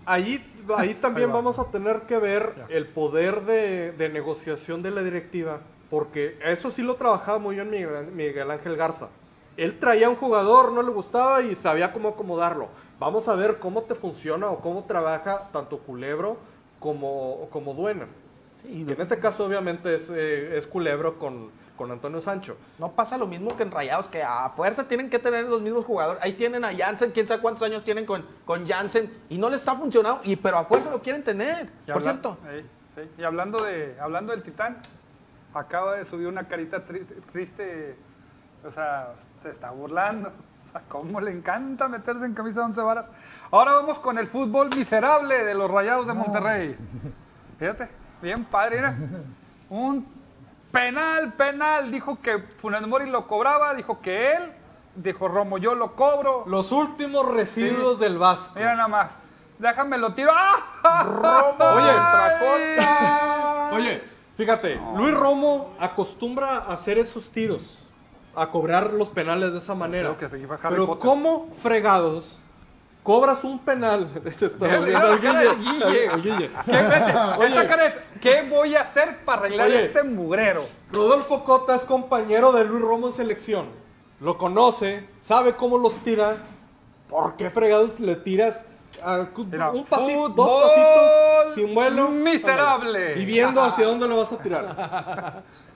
[0.07, 0.43] Ahí,
[0.77, 1.39] ahí también Ahí va.
[1.41, 6.71] vamos a tener que ver el poder de, de negociación de la directiva, porque eso
[6.71, 9.09] sí lo trabajaba muy bien Miguel, Miguel Ángel Garza.
[9.59, 12.69] Él traía un jugador, no le gustaba y sabía cómo acomodarlo.
[12.99, 16.39] Vamos a ver cómo te funciona o cómo trabaja tanto Culebro
[16.81, 18.07] como, como Duena.
[18.63, 22.57] Sí, Que en este caso obviamente es, eh, es Culebro con, con Antonio Sancho.
[22.79, 25.85] No pasa lo mismo que en Rayados, que a fuerza tienen que tener los mismos
[25.85, 26.21] jugadores.
[26.23, 29.61] Ahí tienen a Jansen, quién sabe cuántos años tienen con, con Jansen, y no les
[29.61, 31.67] está funcionando, y, pero a fuerza lo quieren tener.
[31.87, 32.39] Y Por habla- cierto.
[32.49, 32.65] eh,
[32.97, 33.03] sí.
[33.19, 34.79] Y hablando, de, hablando del Titán,
[35.55, 37.97] acaba de subir una carita tri- triste,
[38.65, 40.31] o sea, se está burlando.
[40.67, 43.11] O sea, cómo le encanta meterse en camisa de once varas.
[43.51, 46.77] Ahora vamos con el fútbol miserable de los Rayados de Monterrey.
[47.59, 47.89] Fíjate,
[48.23, 48.95] bien padre, mira.
[49.71, 50.07] Un
[50.71, 51.91] penal, penal.
[51.91, 54.53] Dijo que Funes Mori lo cobraba, dijo que él,
[54.95, 56.45] dijo Romo, yo lo cobro.
[56.47, 58.53] Los últimos residuos del Vasco.
[58.57, 59.17] Mira nada más.
[59.59, 60.31] Déjame lo tiro.
[60.33, 61.53] ¡Ah!
[61.77, 61.91] Oye,
[62.81, 63.75] Ay.
[63.77, 64.03] Oye,
[64.37, 67.79] fíjate, Luis Romo acostumbra a hacer esos tiros,
[68.35, 70.15] a cobrar los penales de esa manera.
[70.17, 71.09] Creo que Pero Potter.
[71.09, 72.45] ¿cómo fregados
[73.03, 74.09] cobras un penal?
[74.13, 74.47] ¿Qué, vete,
[76.15, 76.51] Oye.
[77.47, 79.85] esta cara es, ¿qué voy a hacer para arreglar Oye.
[79.85, 80.65] este mugrero?
[80.93, 83.67] Rodolfo Cota es compañero de Luis Romo en selección.
[84.21, 86.37] Lo conoce, sabe cómo los tira.
[87.09, 88.65] ¿Por qué fregados le tiras
[89.51, 92.09] Mira, un pasito, dos pasitos sin vuelo.
[92.09, 93.21] miserable.
[93.21, 95.43] Y viendo hacia dónde lo vas a tirar.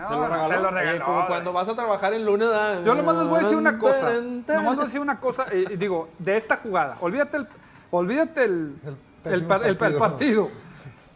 [0.00, 0.48] No, ¿Se lo regaló?
[0.48, 1.04] Se lo Oye, regaló.
[1.04, 2.48] como cuando vas a trabajar el lunes.
[2.52, 4.10] ah, Yo nomás les voy a decir una cosa.
[4.12, 5.46] Nomás les voy a decir una cosa.
[5.50, 6.96] eh, y digo, de esta jugada.
[7.00, 7.48] Olvídate el,
[7.90, 10.48] olvídate el, El el, pésimo par- el- el partido.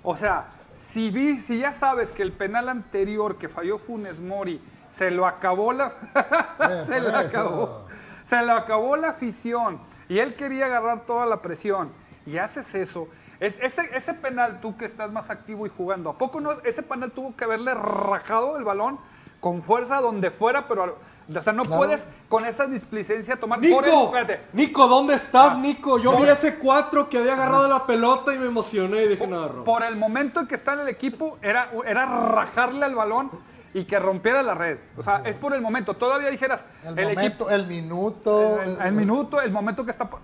[0.02, 4.60] O sea, si, vi, si ya sabes que el penal anterior que falló Funes Mori
[4.90, 5.92] se lo acabó la.
[6.86, 7.18] se lo eso.
[7.18, 7.84] acabó.
[8.24, 9.78] Se lo acabó la afición.
[10.08, 11.90] Y él quería agarrar toda la presión.
[12.26, 13.08] Y haces eso.
[13.40, 16.52] Es, ese, ese penal, tú que estás más activo y jugando, ¿a poco no?
[16.64, 18.98] Ese penal tuvo que haberle rajado el balón
[19.40, 20.96] con fuerza donde fuera, pero.
[21.34, 21.78] O sea, no Claro.
[21.78, 23.94] puedes con esa displicencia tomar Nico, por el.
[23.94, 24.40] espérate.
[24.52, 25.98] Nico, ¿dónde estás, Ah, Nico?
[25.98, 29.38] Yo vi ese 4 que había agarrado la pelota y me emocioné y dije, no,
[29.38, 29.64] agarró.
[29.64, 33.30] Por el momento en que está en el equipo, era, era rajarle al balón
[33.72, 34.78] y que rompiera la red.
[34.98, 35.94] O sea, es por el momento.
[35.94, 37.50] Todavía dijeras, El, el, momento, equipo.
[37.50, 38.62] el minuto.
[38.62, 40.08] El, el minuto, el momento que está.
[40.08, 40.20] pa-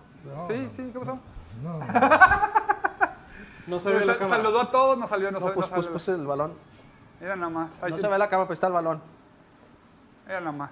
[0.48, 1.18] Sí, sí, ¿qué pasó?
[1.62, 1.78] No.
[3.66, 4.42] No se ve la cámara.
[4.42, 5.54] saludó a todos, nos salió, nos No, salió.
[5.60, 6.54] pues, pues, pues el balón.
[7.20, 7.78] Mira nada más.
[7.82, 9.00] Ahí No sí- se ve la cama, pero está el balón.
[10.26, 10.70] Mira nada más.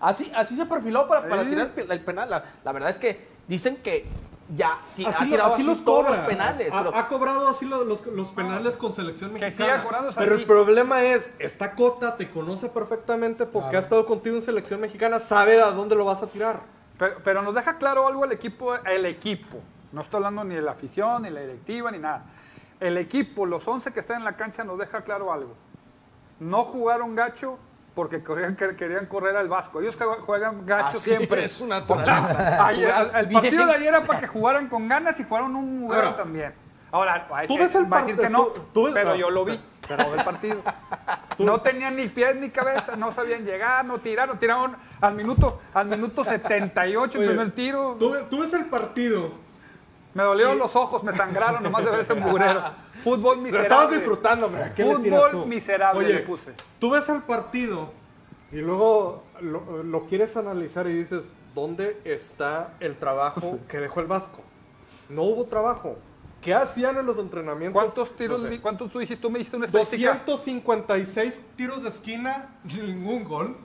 [0.00, 2.28] Así, así se perfiló para, para tirar el pe- el penal.
[2.28, 4.04] La, la verdad es que dicen que
[4.54, 6.18] ya ha tirado así así los todos cobra.
[6.18, 6.70] los penales.
[6.72, 9.70] Ha, pero- ha cobrado así lo- los, los penales con selección Que mexicana.
[9.72, 10.40] siga cobrando Pero así.
[10.42, 15.18] el problema es, esta cota te conoce perfectamente porque ha estado contigo en selección mexicana,
[15.18, 16.60] sabe a dónde lo vas a tirar.
[16.98, 19.58] Pero, pero nos deja claro algo el equipo, el equipo.
[19.92, 22.24] No estoy hablando ni de la afición, ni la directiva, ni nada.
[22.80, 25.54] El equipo, los 11 que están en la cancha, nos deja claro algo.
[26.40, 27.58] No jugaron gacho
[27.94, 29.80] porque querían, que- querían correr al Vasco.
[29.80, 31.44] Ellos jue- juegan gacho Así siempre.
[31.44, 31.60] es.
[31.62, 33.66] Ayer- Jugar el partido bien.
[33.66, 36.54] de ayer era para que jugaran con ganas y jugaron un mugrero Ahora, también.
[36.90, 38.94] Ahora, va a tú ves el va a decir part- que no, tú- tú ves-
[38.94, 39.16] pero no.
[39.16, 40.62] yo lo vi, pero el partido.
[41.38, 45.86] No tenían ni pies ni cabeza, no sabían llegar, no tiraron, tiraron al minuto, al
[45.88, 47.96] minuto 78 el primer tiro.
[47.98, 49.30] Tú ves el partido,
[50.14, 52.62] Me dolieron los ojos, me sangraron nomás de ver ese mugrero.
[53.04, 53.68] Fútbol lo miserable.
[53.68, 55.46] estabas disfrutando, hombre, ¿a qué le tiras Fútbol tú?
[55.48, 56.52] miserable Oye, le puse.
[56.78, 57.90] Tú ves el partido
[58.52, 64.06] y luego lo, lo quieres analizar y dices, ¿dónde está el trabajo que dejó el
[64.06, 64.42] Vasco?
[65.08, 65.96] No hubo trabajo.
[66.42, 67.80] ¿Qué hacían en los entrenamientos?
[67.80, 68.60] ¿Cuántos tiros, No sé.
[68.60, 69.22] cuántos tú dijiste?
[69.22, 70.22] Tú me diste una estadística.
[70.26, 73.56] 256 tiros de esquina, ningún gol.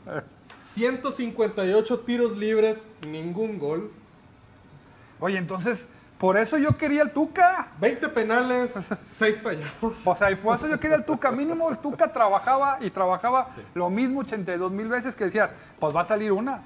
[0.59, 3.91] 158 tiros libres, ningún gol.
[5.19, 5.87] Oye, entonces,
[6.18, 7.68] por eso yo quería el Tuca.
[7.80, 8.72] 20 penales,
[9.18, 10.01] 6 fallados.
[10.03, 11.32] O sea, y por eso yo quería el Tuca.
[11.32, 16.01] Mínimo el Tuca trabajaba y trabajaba lo mismo 82 mil veces que decías, pues va
[16.01, 16.63] a salir una.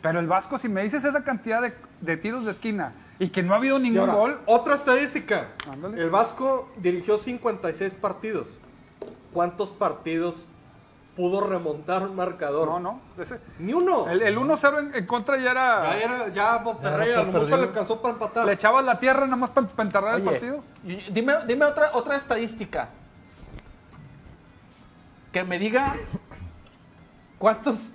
[0.00, 3.42] Pero el Vasco, si me dices esa cantidad de, de tiros de esquina y que
[3.42, 5.48] no ha habido ningún ahora, gol, Otra estadística.
[5.70, 6.00] Ándale.
[6.00, 8.58] El Vasco dirigió 56 partidos.
[9.32, 10.46] ¿Cuántos partidos
[11.16, 12.68] pudo remontar un marcador?
[12.68, 13.00] no, no.
[13.22, 14.08] ese- Ni uno.
[14.08, 15.82] el, el 1-0 en, en contra ya era.
[15.96, 18.46] Ya, era, ya Monterrey Ya a era le alcanzó para empatar.
[18.46, 20.64] Le echabas la tierra nada más para enterrar el Oye, partido.
[20.82, 22.88] y dime, dime otra, otra estadística.
[25.32, 25.92] Que me diga
[27.38, 27.92] cuántos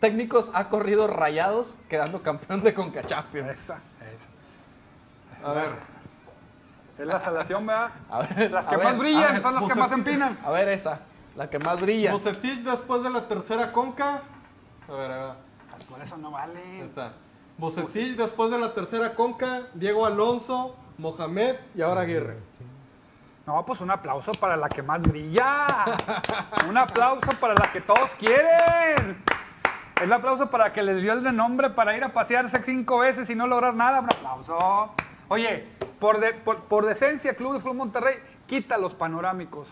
[0.00, 3.50] técnicos ha corrido rayados quedando campeón de Conca Champions.
[3.50, 3.78] Esa,
[4.14, 5.48] esa.
[5.48, 5.70] A ver.
[6.98, 7.90] Es la salación, ¿verdad?
[8.10, 10.38] A ver, Las que ver, más brillan ver, son las que más empinan.
[10.44, 11.00] A ver esa,
[11.36, 12.12] la que más brilla.
[12.12, 14.22] Bucetich después de la tercera conca.
[14.88, 15.34] A ver, a ver.
[15.88, 16.60] Por eso no vale.
[16.60, 17.12] Ahí está.
[17.58, 19.62] Bucetich después de la tercera conca.
[19.74, 22.38] Diego Alonso, Mohamed y ahora Aguirre.
[23.46, 25.66] No, pues un aplauso para la que más brilla.
[26.68, 29.22] Un aplauso para la que todos quieren.
[30.00, 33.34] El aplauso para que les dio el renombre para ir a pasearse cinco veces y
[33.34, 34.00] no lograr nada.
[34.00, 34.94] Un aplauso.
[35.28, 35.66] Oye,
[35.98, 38.16] por, de- por, por decencia, Club de Fútbol Monterrey,
[38.46, 39.68] quita los panorámicos.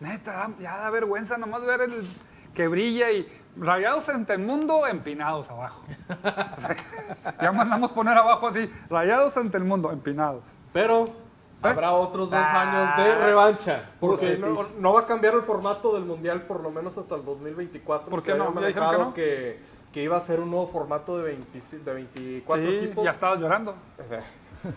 [0.00, 2.08] Neta, da- ya da vergüenza nomás ver el
[2.54, 3.26] que brilla y
[3.56, 5.84] rayados ante el mundo, empinados abajo.
[6.08, 6.76] O sea,
[7.42, 10.44] ya mandamos poner abajo así, rayados ante el mundo, empinados.
[10.72, 11.10] Pero ¿Eh?
[11.62, 12.62] habrá otros dos Ah.
[12.96, 13.90] años de revancha.
[14.00, 17.24] Porque no, no va a cambiar el formato del mundial por lo menos hasta el
[17.24, 18.08] 2024.
[18.10, 18.54] ¿Por qué no?
[18.60, 19.14] ¿Ya dijeron que no?
[19.14, 19.60] que,
[19.92, 23.04] que iba a ser un nuevo formato de, 20 de 24 Sí, equipos.
[23.04, 23.72] ya estabas llorando.
[23.72, 24.22] O sea,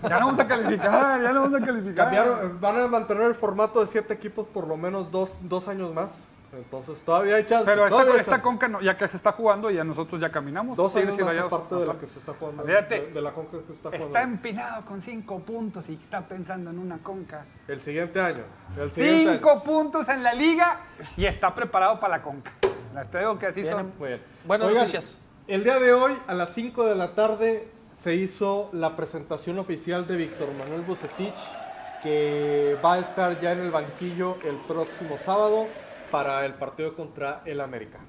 [0.04, 2.06] Ya no vamos a calificar, ya no vamos a calificar.
[2.06, 5.94] Cambiaron, van a mantener el formato de 7 equipos por lo menos dos, dos años
[5.94, 6.28] más.
[6.54, 7.64] Entonces todavía hay chance.
[7.66, 8.42] Pero esta, esta chance.
[8.42, 10.76] conca, no- ya que se está jugando, ya nosotros ya caminamos.
[10.76, 11.54] Dos años y más Rayados.
[11.54, 12.64] aparte de la que se está jugando.
[12.66, 13.02] Fíjate.
[13.04, 14.06] de, de la conca que se está jugando.
[14.08, 17.46] Está empinado con cinco puntos y está pensando en una conca.
[17.70, 18.44] El siguiente año.
[18.78, 19.64] El siguiente Cinco año.
[19.64, 20.82] puntos en la liga
[21.16, 22.52] y está preparado para la conca.
[22.96, 23.94] Les te digo que así Viene- son.
[23.98, 24.22] Bien.
[24.46, 25.22] Buenas Oigan, noticias.
[25.48, 27.72] El día de hoy, a las 5 de la tarde,
[28.02, 31.36] se hizo la presentación oficial de Víctor Manuel Bucetich,
[32.02, 35.68] que va a estar ya en el banquillo el próximo sábado
[36.10, 38.00] para el partido contra el América.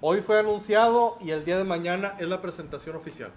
[0.00, 3.30] Hoy fue anunciado y el día de mañana es la presentación oficial.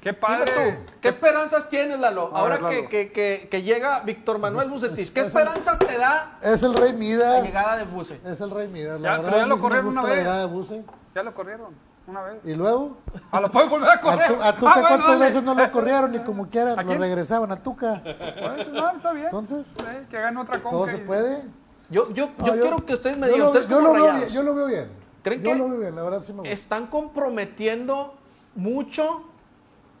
[0.00, 0.44] Qué padre.
[0.54, 2.30] tú, ¿qué esperanzas tienes, Lalo?
[2.32, 2.68] A Ahora Lalo.
[2.68, 6.74] que, que- que- que llega Víctor Manuel Bucetich, ¿qué es- esperanzas te da Es el
[6.74, 7.42] Rey la Midas.
[7.42, 8.20] llegada de Buce?
[8.24, 9.00] Es el Rey Midas.
[9.00, 10.18] Ya, La verdad, ya lo corrieron una la vez.
[10.18, 10.84] llegada de Buse.
[11.12, 12.40] Ya lo corrieron una vez.
[12.44, 12.96] Y luego,
[13.30, 14.34] Ah, lo pueden volver a a, correr.
[14.36, 15.24] tu, a Ah, Tuca, bueno, ¿cuántas dale.
[15.26, 16.14] veces no lo corrieron?
[16.14, 17.00] Y como quieran, ¿A lo quién?
[17.00, 18.02] regresaban a Tuca.
[18.02, 19.26] Por eso, no, está bien.
[19.26, 20.70] Entonces, Eh, que gane otra conca.
[20.70, 21.42] todo se y- puede.
[21.90, 24.12] Yo, yo, No, yo, quiero que ustedes me yo digan, lo, ustedes yo lo veo
[24.14, 24.90] bien, yo lo veo bien.
[25.22, 26.52] ¿Creen yo que lo veo bien, la verdad sí me gusta.
[26.52, 28.14] están comprometiendo
[28.54, 29.22] mucho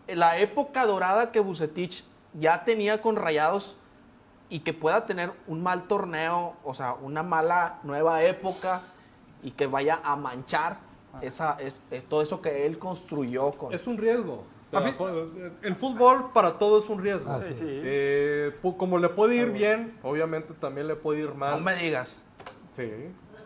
[0.08, 3.76] la época dorada que Bucetich ya tenía con Rayados
[4.48, 8.80] y que pueda tener un mal torneo, o sea, una mala nueva época
[9.42, 10.78] y que vaya a manchar
[11.20, 13.72] esa, es, es- todo eso que él construyó con...
[13.74, 14.44] Es un riesgo.
[15.62, 17.30] El fútbol para todo es un riesgo.
[17.30, 17.54] Ah, sí.
[17.60, 21.60] Eh, pu- como le puede ir bien, obviamente también le puede ir No mal.
[21.62, 22.24] me digas.
[22.74, 22.90] Sí.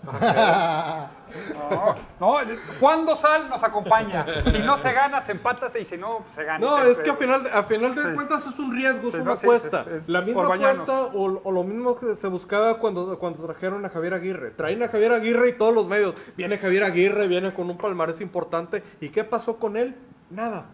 [0.06, 2.38] No, no,
[2.80, 4.24] Juan Dosal nos acompaña.
[4.44, 6.58] Si no se gana, se empata y si no, se gana.
[6.58, 8.08] No, es que a final, a final de Sí.
[8.14, 9.84] cuentas es un riesgo, Sí, es no, una sí, apuesta.
[9.94, 13.90] es la misma apuesta o, o lo mismo que se buscaba cuando, cuando trajeron a
[13.90, 14.50] Javier Aguirre.
[14.52, 16.14] Traen a Javier Aguirre y todos los medios.
[16.36, 18.82] Viene Javier Aguirre, viene con un palmarés importante.
[19.00, 19.96] ¿Y qué pasó con él?
[20.30, 20.66] Nada.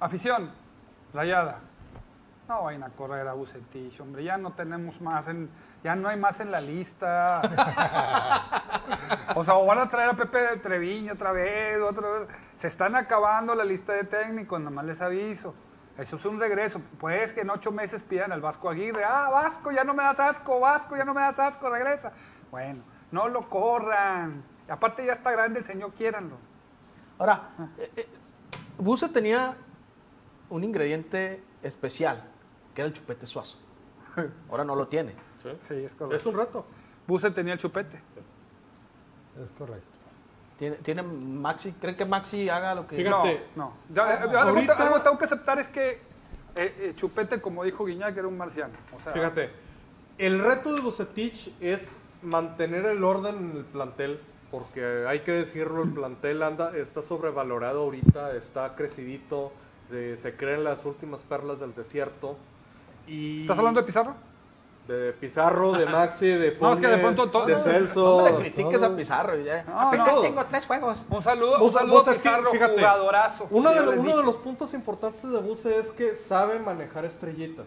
[0.00, 0.50] Afición,
[1.14, 1.60] rayada.
[2.48, 4.22] No vayan a correr a Bucetich, hombre.
[4.22, 5.50] Ya no tenemos más, en,
[5.82, 7.42] ya no hay más en la lista.
[9.34, 12.28] o sea, o van a traer a Pepe de Treviño otra vez, otra vez.
[12.56, 15.54] Se están acabando la lista de técnicos, nomás les aviso.
[15.98, 16.80] Eso es un regreso.
[16.98, 19.02] Pues que en ocho meses pidan al Vasco Aguirre.
[19.04, 22.12] Ah, Vasco, ya no me das asco, Vasco, ya no me das asco, regresa.
[22.52, 24.44] Bueno, no lo corran.
[24.68, 26.36] Y aparte ya está grande el señor, quiéranlo.
[27.18, 28.08] Ahora, eh, eh,
[28.78, 29.56] Buse tenía
[30.50, 32.22] un ingrediente especial,
[32.76, 33.56] que era el chupete suazo.
[34.50, 35.14] Ahora no lo tiene.
[35.42, 36.28] Sí, es Es correcto.
[36.28, 36.64] un reto.
[37.06, 37.98] Buse tenía el chupete.
[39.42, 39.86] Es correcto.
[40.58, 42.96] Tiene, tiene Maxi, ¿creen que Maxi haga lo que...
[42.96, 43.46] Fíjate.
[43.56, 43.94] No, no.
[43.94, 46.00] Ya, eh, algo, ahorita- algo tengo que aceptar es que eh,
[46.56, 48.74] eh, Chupete, como dijo Guiñac, era un marciano.
[48.96, 49.50] O sea, Fíjate,
[50.18, 54.20] el reto de Bucetich es mantener el orden en el plantel,
[54.50, 59.52] porque hay que decirlo, el plantel anda, está sobrevalorado ahorita, está crecidito,
[59.92, 62.36] eh, se creen las últimas perlas del desierto.
[63.06, 64.14] Y ¿Estás hablando de Pizarro?
[64.88, 68.18] de Pizarro, de Maxi, de No, es que de Funes, pronto todo- de Celso.
[68.18, 69.36] No me le critiques a Pizarro.
[69.40, 69.64] ya.
[69.64, 70.20] No, Apenas no.
[70.20, 71.04] tengo tres juegos.
[71.10, 73.48] Un saludo, un saludo a Pizarro, fíjate, jugadorazo.
[73.50, 74.16] Uno, de, les uno dije.
[74.18, 77.66] de los puntos importantes de Buse es que sabe manejar estrellitas.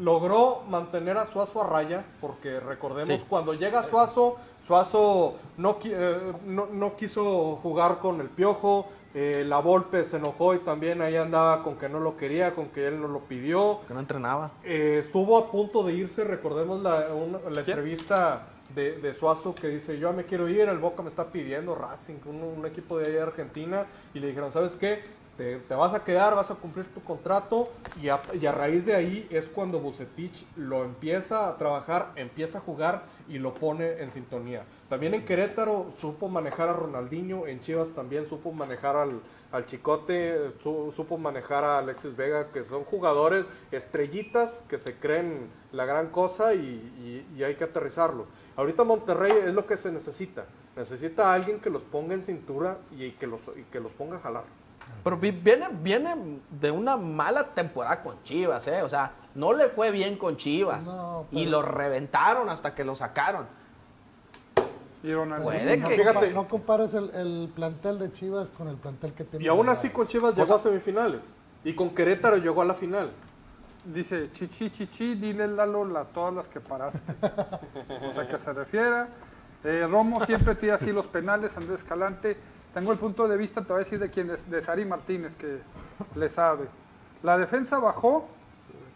[0.00, 3.26] Logró mantener a Suazo a raya, porque recordemos Sí.
[3.28, 9.58] cuando llega Suazo, Suazo no, eh, no, no quiso jugar con el Piojo, eh, la
[9.58, 13.00] Volpe se enojó y también ahí andaba con que no lo quería, con que él
[13.00, 13.80] no lo pidió.
[13.86, 14.52] Que no entrenaba.
[14.64, 19.68] Eh, estuvo a punto de irse, recordemos la, una- la entrevista de, de Suazo que
[19.68, 23.06] dice, yo me quiero ir, el Boca me está pidiendo, Racing, un, un equipo de
[23.08, 25.20] ahí de Argentina, y le dijeron, ¿sabes qué?
[25.36, 27.70] Te, te vas a quedar, vas a cumplir tu contrato,
[28.02, 32.58] y a, y a raíz de ahí es cuando Bucetich lo empieza a trabajar, empieza
[32.58, 34.62] a jugar y lo pone en sintonía.
[34.92, 40.52] También en Querétaro supo manejar a Ronaldinho, en Chivas también supo manejar al, al Chicote,
[40.62, 46.08] su- supo manejar a Alexis Vega, que son jugadores estrellitas que se creen la gran
[46.10, 48.26] cosa y, y- y hay que aterrizarlos.
[48.54, 50.44] Ahorita Monterrey es lo que se necesita.
[50.76, 54.16] Necesita a alguien que los ponga en cintura y que los, y que los ponga
[54.18, 54.44] a jalar.
[55.02, 58.82] Pero vi- viene, viene de una mala temporada con Chivas, ¿eh?
[58.82, 60.84] O sea, no le fue bien con Chivas.
[60.84, 63.61] No, Y lo reventaron hasta que lo sacaron.
[65.02, 65.50] Y Ronaldinho.
[65.50, 66.18] Puede no, que- fíjate.
[66.30, 69.44] compa- no compares el, el plantel de Chivas con el plantel que tiene.
[69.44, 71.40] Y aún así con Chivas llegó a semifinales.
[71.64, 73.10] Y con Querétaro llegó a la final.
[73.84, 77.00] Dice, chichi, chichi, dile Lalo la, todas las que paraste.
[78.08, 79.08] o sea, que se refiera.
[79.64, 82.36] Eh, Romo siempre tira así los penales, Andrés Escalante.
[82.74, 85.36] Tengo el punto de vista, te voy a decir de quién es, de Sari Martínez,
[85.36, 85.58] que
[86.16, 86.66] le sabe.
[87.22, 88.26] La defensa bajó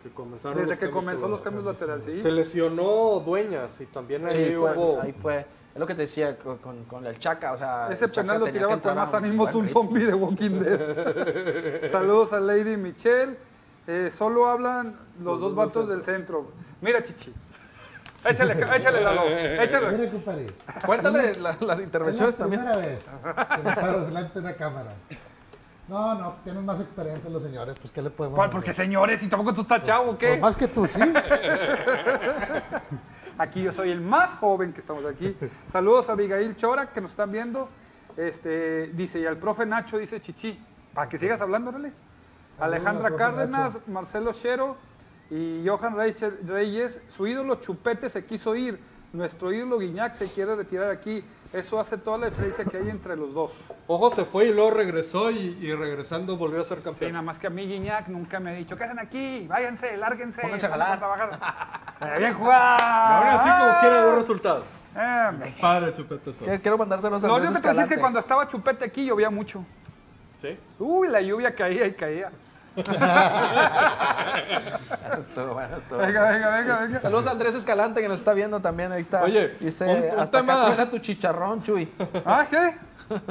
[0.02, 2.04] Que comenzaron desde los que cambios comenzó los cambios laterales.
[2.04, 2.22] ¿sí?
[2.22, 5.00] Se lesionó Dueñas y también Sí, ahí fue- hubo...
[5.00, 5.46] ahí fue.
[5.76, 7.52] Es lo que te decía con, con- con el Chaca.
[7.52, 11.90] O sea, Ese penal lo tiraba con más ánimos un zombie de Walking Dead.
[11.92, 13.36] Saludos a Lady Michelle.
[13.86, 16.50] Eh, solo hablan los dos vatos del centro.
[16.80, 17.30] Mira, Chichi.
[18.24, 19.24] Échale, échale, Lalo.
[19.28, 19.98] Échale.
[19.98, 20.46] Mira, compadre.
[20.86, 22.62] Cuéntale la- las Es intervenciones la también.
[22.62, 24.94] primera vez que me paro delante de una cámara.
[25.88, 28.48] No, no, tienen más experiencia los señores, pues ¿qué le podemos ¿Cuál?
[28.48, 28.58] hacer?
[28.58, 30.30] Porque señores, y tampoco tú estás chavo, ¿o ¿qué?
[30.30, 31.00] Por más que tú, sí.
[33.38, 35.36] Aquí yo soy el más joven que estamos aquí.
[35.68, 37.68] Saludos a Abigail Chora, que nos están viendo.
[38.16, 40.58] Este, dice, y al profe Nacho, dice Chichi,
[40.94, 41.92] para que sigas hablando, órale.
[42.58, 43.82] Alejandra Cárdenas, Nacho.
[43.88, 44.76] Marcelo Chero
[45.30, 47.00] y Johan Reyes.
[47.08, 48.80] Su ídolo Chupete se quiso ir.
[49.12, 51.24] Nuestro ídolo Guiñac se quiere retirar aquí.
[51.52, 53.52] Eso hace toda la diferencia que hay entre los dos.
[53.86, 57.12] Ojo, se fue y luego regresó y, y regresando volvió a ser Sí, campeón.
[57.12, 59.46] nada más que a mí Guiñac nunca me ha dicho, ¿qué hacen aquí?
[59.48, 60.42] Váyanse, lárguense.
[60.42, 60.98] Pónganse a vamos jalar".
[60.98, 61.86] trabajar".
[61.98, 62.76] Eh, bien jugado.
[62.78, 64.66] Y ahora así como quiere los resultados.
[64.98, 65.54] Eh.
[65.62, 66.46] Padre Chupete Sol.
[66.60, 69.64] Quiero- mandárselos a Lo único que sí es que cuando estaba Chupete aquí llovía mucho.
[70.42, 70.58] ¿Sí?
[70.78, 72.30] Uy, la lluvia caía y caía.
[75.18, 77.00] Estuvo bueno, estuvo Venga, venga, venga, venga.
[77.00, 78.92] Saludos a Andrés Escalante que nos está viendo también.
[78.92, 79.22] Ahí está.
[79.22, 81.88] Oye, Dice, un- un hasta tema- acá truena tu chicharrón, Chuy.
[82.24, 82.74] ¿Ah, qué?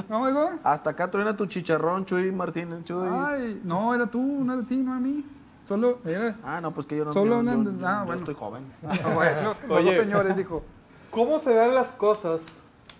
[0.10, 0.32] ¿No me?
[0.64, 3.08] Hasta acá truena tu chicharrón, Chuy Martínez, Chuy.
[3.12, 5.26] Ay, no, era tú, no era ti, no era mí.
[5.64, 6.36] Solo era.
[6.44, 7.74] Ah, no, pues que yo no Solo yo- yo- Hernández.
[7.80, 8.20] yo- Ah, yo bueno.
[8.22, 8.64] estoy joven.
[8.88, 10.00] Ah, bueno, Oye.
[10.00, 10.64] señores, dijo.
[11.12, 12.42] ¿Cómo se dan las cosas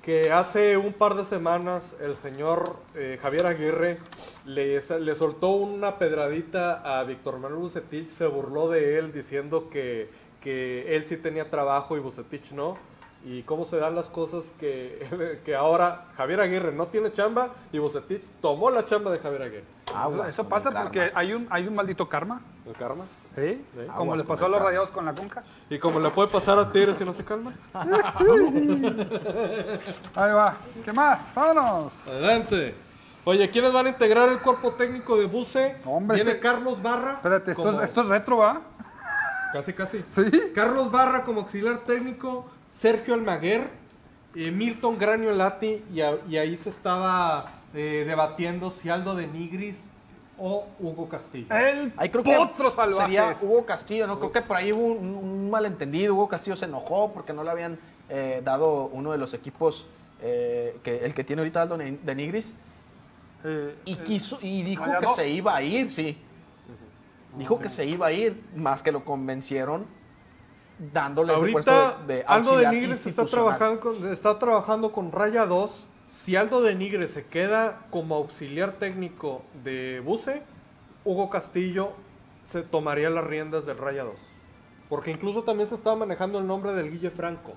[0.06, 3.98] que hace un par de semanas el señor eh, Javier Aguirre
[4.46, 10.12] le, le soltó una pedradita a Víctor Manuel Bucetich, se burló de él diciendo que,
[10.42, 12.78] que él sí tenía trabajo y Bucetich no?
[13.26, 17.80] ¿Y cómo se dan las cosas que, que ahora Javier Aguirre no tiene chamba y
[17.80, 19.64] Bucetich tomó la chamba de Javier Aguirre?
[19.96, 22.44] Aguas Eso pasa porque hay un, hay un maldito karma.
[22.68, 23.06] ¿El karma?
[23.36, 23.62] ¿Sí?
[23.74, 23.82] Sí.
[23.96, 25.44] Como les pasó a los rayados con la conca.
[25.70, 27.54] Y como le puede pasar a Tigres si no se calma.
[30.16, 30.56] Ahí va.
[30.84, 31.34] ¿Qué más?
[31.36, 32.08] ¡Vámonos!
[32.08, 32.76] Adelante.
[33.26, 35.78] Oye, ¿quiénes van a integrar el cuerpo técnico de Buce?
[35.84, 37.14] No, hombre, Viene este- Carlos Barra.
[37.14, 38.62] Espérate, esto, como- es, esto es retro, ¿va?
[39.52, 40.04] Casi, casi.
[40.12, 40.30] ¿Sí?
[40.54, 43.70] Carlos Barra como auxiliar técnico, Sergio Almaguer,
[44.36, 49.28] eh, Milton Granio Lati, y, a- y ahí se estaba eh, debatiendo si Aldo de
[49.28, 49.90] Nigris
[50.38, 51.48] o Hugo Castillo.
[51.56, 52.98] El Ahí creo que potro salvajes.
[52.98, 54.20] sería Hugo Castillo, ¿no?
[54.20, 56.14] Creo que por ahí hubo un, un malentendido.
[56.14, 57.80] Hugo Castillo se enojó porque no le habían
[58.10, 59.88] eh, dado uno de los equipos,
[60.22, 62.56] eh, que, el que tiene ahorita Aldo de Nigris,
[63.44, 66.18] Eh, y quiso y dijo que se iba a ir, sí.
[67.38, 69.86] Dijo que se iba a ir, más que lo convencieron
[70.94, 75.12] dándole ese puesto Ahorita de, de Aldo de Nigres está trabajando, con, está trabajando con
[75.12, 75.84] Raya 2.
[76.08, 80.44] Si Aldo de Nigres se queda como auxiliar técnico de Buce,
[81.04, 81.94] Hugo Castillo
[82.44, 84.16] se tomaría las riendas del Raya 2.
[84.88, 87.54] Porque incluso también se estaba manejando el nombre del Guille Franco.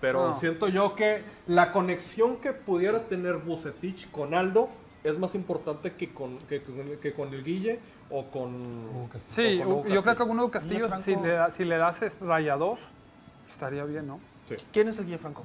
[0.00, 0.34] Pero No.
[0.34, 4.68] siento yo que la conexión que pudiera tener Bucetich con Aldo
[5.04, 7.78] es más importante que con, que, con- que con el Guille
[8.10, 8.54] o con...
[8.88, 9.34] Hugo Castillo.
[9.50, 11.04] Sí, o con Hugo yo creo que con Hugo Castillo, Franco.
[11.04, 12.78] si le, si le das raya 2,
[13.48, 14.20] estaría bien, ¿no?
[14.48, 14.56] Sí.
[14.72, 15.44] ¿Quién es el Guille Franco?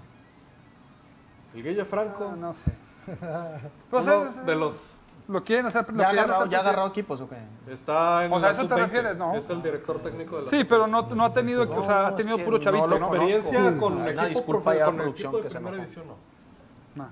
[1.53, 2.71] El Guille Franco, Ah, no sé.
[3.89, 4.95] Pues, uno de los...
[5.27, 5.87] Lo quieren hacer.
[5.93, 7.37] Lo ¿Ya agarrado, hacer ya agarrado equipos o qué?
[7.71, 8.81] Está en O sea, la ¿a eso te sub-20.
[8.81, 9.17] refieres?
[9.17, 9.35] No.
[9.35, 10.67] Es el director técnico de la Sí, sub-20.
[10.67, 12.97] pero no, no ha tenido, o sea, ha No, tenido es puro que chavito, no
[12.99, 13.05] ¿no?
[13.07, 13.79] experiencia Sí.
[13.79, 15.81] con, equipo, disculpa ya a con el producción que se primera enojó.
[15.91, 17.03] división, no.
[17.03, 17.09] No.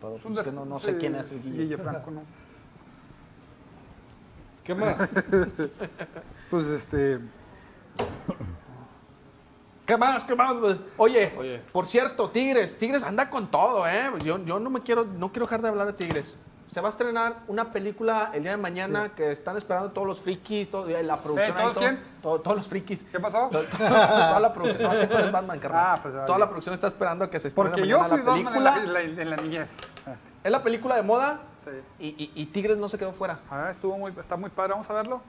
[0.00, 1.58] Pero, Es pues, que des- no, no sé quién es el Guille.
[1.64, 2.22] Guille Franco, ¿no?
[4.64, 4.96] ¿Qué más?
[6.50, 7.18] Pues este.
[9.86, 10.24] ¿Qué más?
[10.24, 10.54] ¿Qué más?
[10.96, 11.62] Oye, Oye.
[11.72, 12.78] por cierto, Tigres.
[12.78, 14.10] Tigres anda con todo, ¿eh?
[14.24, 16.38] Yo, yo no me quiero, no quiero dejar de hablar de Tigres.
[16.66, 20.20] Se va a estrenar una película el día de mañana que están esperando todos los
[20.20, 21.50] frikis, todo, la producción.
[21.58, 22.00] ¿Eh, todos quién?
[22.22, 23.04] todo- todos los frikis.
[23.04, 23.48] ¿Qué pasó?
[23.52, 24.84] To- to- Toda la producción.
[24.84, 25.84] No, es que tú eres Batman, carnal.
[25.86, 28.16] Ah, pues, Toda la producción está esperando a que se estrene Porque yo fui la
[28.24, 28.70] Batman en película.
[28.76, 29.76] la, en la- en la niñez.
[30.42, 31.70] Es la película de moda Sí.
[31.98, 33.40] y, y- y Tigres no se quedó fuera.
[33.50, 34.72] Ah, estuvo muy, está muy padre.
[34.72, 35.20] Vamos a verlo.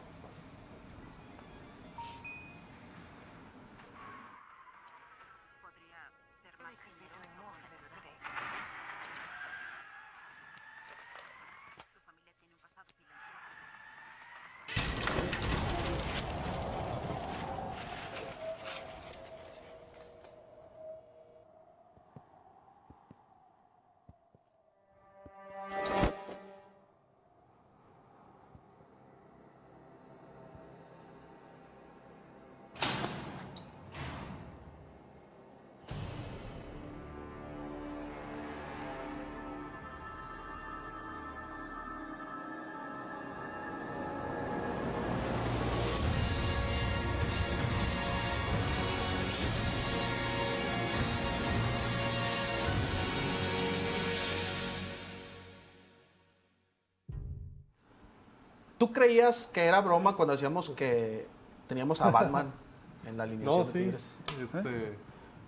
[58.88, 61.26] ¿Tú creías que era broma cuando decíamos que
[61.68, 62.52] teníamos a Batman
[63.08, 63.80] en la alineación No, de sí.
[63.80, 64.20] Tigres?
[64.44, 64.94] Este,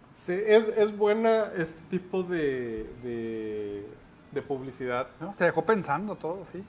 [0.10, 3.88] sí, es, es buena este tipo de, de,
[4.32, 5.08] de publicidad.
[5.20, 5.36] ¿no?
[5.38, 6.64] Te dejó pensando todo, sí.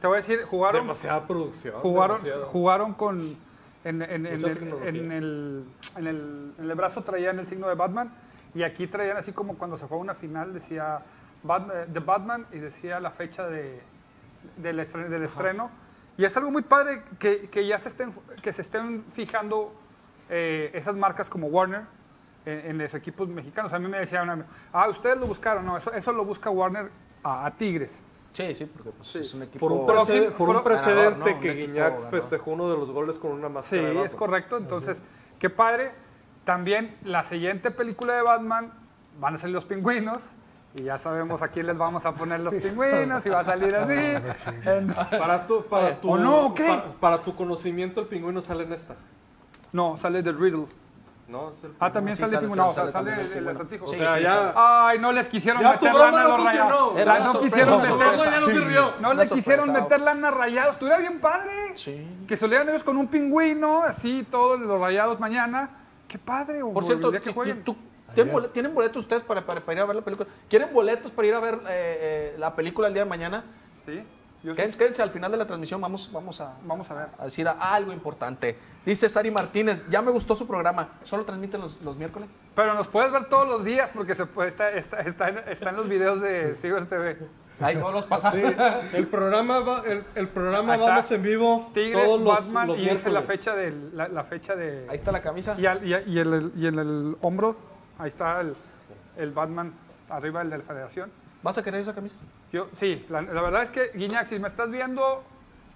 [0.00, 1.74] Te voy a decir, jugaron, Demasiada producción.
[1.80, 2.46] jugaron, demasiado.
[2.50, 3.36] jugaron con.
[3.84, 5.64] En, en- en Mucha el, en, el,
[5.96, 8.12] en, el, en el brazo traían el signo de Batman
[8.54, 11.00] y aquí traían así como cuando se juega una final decía
[11.42, 13.80] Batman, de Batman y decía la fecha de,
[14.56, 15.70] del, estre- del estreno.
[16.16, 18.12] Y es algo muy padre que, que ya se estén,
[18.42, 19.74] que se estén fijando
[20.28, 21.82] eh, esas marcas como Warner
[22.44, 23.72] en, en los equipos mexicanos.
[23.72, 25.64] A mí me decía un amigo, ah, ustedes lo buscaron.
[25.64, 26.90] No, eso, eso lo busca Warner
[27.22, 28.02] a, a Tigres.
[28.34, 29.68] Sí, sí, porque pues, es un equipo...
[29.68, 31.24] Por un, sí, por un precedente ganador, ¿no?
[31.34, 32.10] Un que equipo Guiñac ganador.
[32.10, 34.56] festejó uno de los goles con una Sí, máscara de es correcto.
[34.56, 35.02] Entonces,
[35.38, 35.92] qué padre.
[36.44, 38.72] También la siguiente película de Batman
[39.20, 40.22] van a ser los pingüinos.
[40.74, 43.74] Y ya sabemos a quién les vamos a poner los pingüinos y va a salir
[43.76, 44.14] así.
[45.18, 46.66] Para tu, para tu, ¿O no, o qué?
[46.66, 48.94] pa- Para, tu conocimiento, el pingüino sale en esta.
[49.72, 50.66] No, sale de Riddle.
[51.28, 52.66] No, es el Ah, también Sí, sale, sale, pingüino.
[52.66, 53.84] No, sale, o sea, sale el acertijo.
[53.84, 54.52] O Sí, sea, sí, ya.
[54.88, 57.34] Ay, no les quisieron Ya meter lana a no los rayados.
[57.34, 60.72] no quisieron meter, no le quisieron meter lana a rayados.
[60.72, 61.50] Estuviera bien padre.
[61.76, 62.24] Sí.
[62.26, 65.70] Que salieran ellos con un pingüino, así, todos los rayados mañana.
[66.08, 67.62] Qué padre, o Por cierto, que ¿y- jueguen.
[67.64, 67.76] tú-
[68.14, 70.28] ¿tienen, tienen boletos ustedes para, para- para ir a ver la película?
[70.48, 73.44] ¿Quieren boletos para ir a ver eh, eh, la película el día de mañana?
[73.86, 74.02] Sí,
[74.42, 74.60] yo sí.
[74.76, 77.06] Quédense, al final de la transmisión, vamos, vamos a, Vamos a ver.
[77.18, 78.56] a decir algo importante.
[78.84, 82.28] Dice Sari Martínez, ya me gustó su programa, ¿solo transmiten los, los miércoles?
[82.56, 85.70] Pero nos puedes ver todos los días porque se puede, está, está, está, en, está
[85.70, 87.16] en los videos de Ciber TV.
[87.60, 88.32] Ahí todos los pasan.
[88.32, 88.42] Sí,
[88.96, 92.80] el programa, va, el, el programa vamos en vivo Tigres, todos los, Batman los y
[92.88, 93.26] dice la miércoles.
[93.38, 94.86] fecha, de, la, la fecha de...
[94.88, 95.54] Ahí está la camisa.
[95.56, 97.54] Y, al- y, y el, y en el hombro,
[97.98, 98.54] ahí está el,
[99.16, 99.72] el Batman,
[100.08, 101.10] arriba el de la federación.
[101.42, 102.16] ¿Vas a querer esa camisa?
[102.52, 105.24] Yo, sí, la, la verdad es que, Guiñac, si me estás viendo,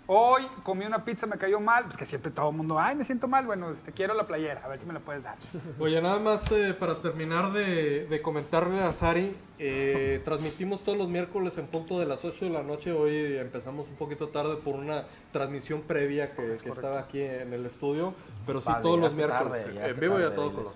[0.07, 3.05] hoy comí una pizza, me cayó mal, pues que siempre todo el mundo, ay, me
[3.05, 5.37] siento mal, bueno, te quiero la playera, a ver si me la puedes dar.
[5.81, 11.09] Oye, nada más eh, para terminar de, de comentarle a Sari, eh, transmitimos todos los
[11.09, 12.93] miércoles en punto de las 8 de la noche.
[12.93, 17.67] Hoy empezamos un poquito tarde por una transmisión previa que, que estaba aquí en el
[17.67, 18.15] estudio,
[18.47, 20.73] pero sí Vale, todos los miércoles, tarde, en vivo y a todo color.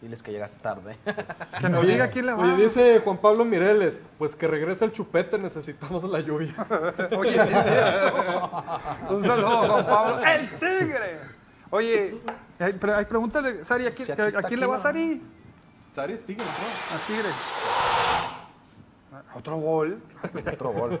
[0.00, 0.96] Diles que llegaste tarde.
[1.60, 2.44] Que nos diga quién le va.
[2.44, 6.54] Oye, dice Juan Pablo Mireles, pues que regrese el chupete, necesitamos la lluvia.
[7.18, 8.64] Oye, sí es cierto.
[9.10, 10.24] Un saludo, Juan Pablo.
[10.24, 11.20] ¡El tigre!
[11.70, 12.20] Oye,
[12.60, 14.76] hay, pre- hay pregúntale, Sari, ¿a quién, Si aquí a está quién le aquí, va
[14.76, 14.82] ¿no?
[14.82, 15.22] Sari?
[15.94, 16.94] Sari es tigre, ¿no?
[16.94, 17.28] Al tigre.
[19.34, 20.00] Otro gol.
[20.52, 21.00] Otro gol.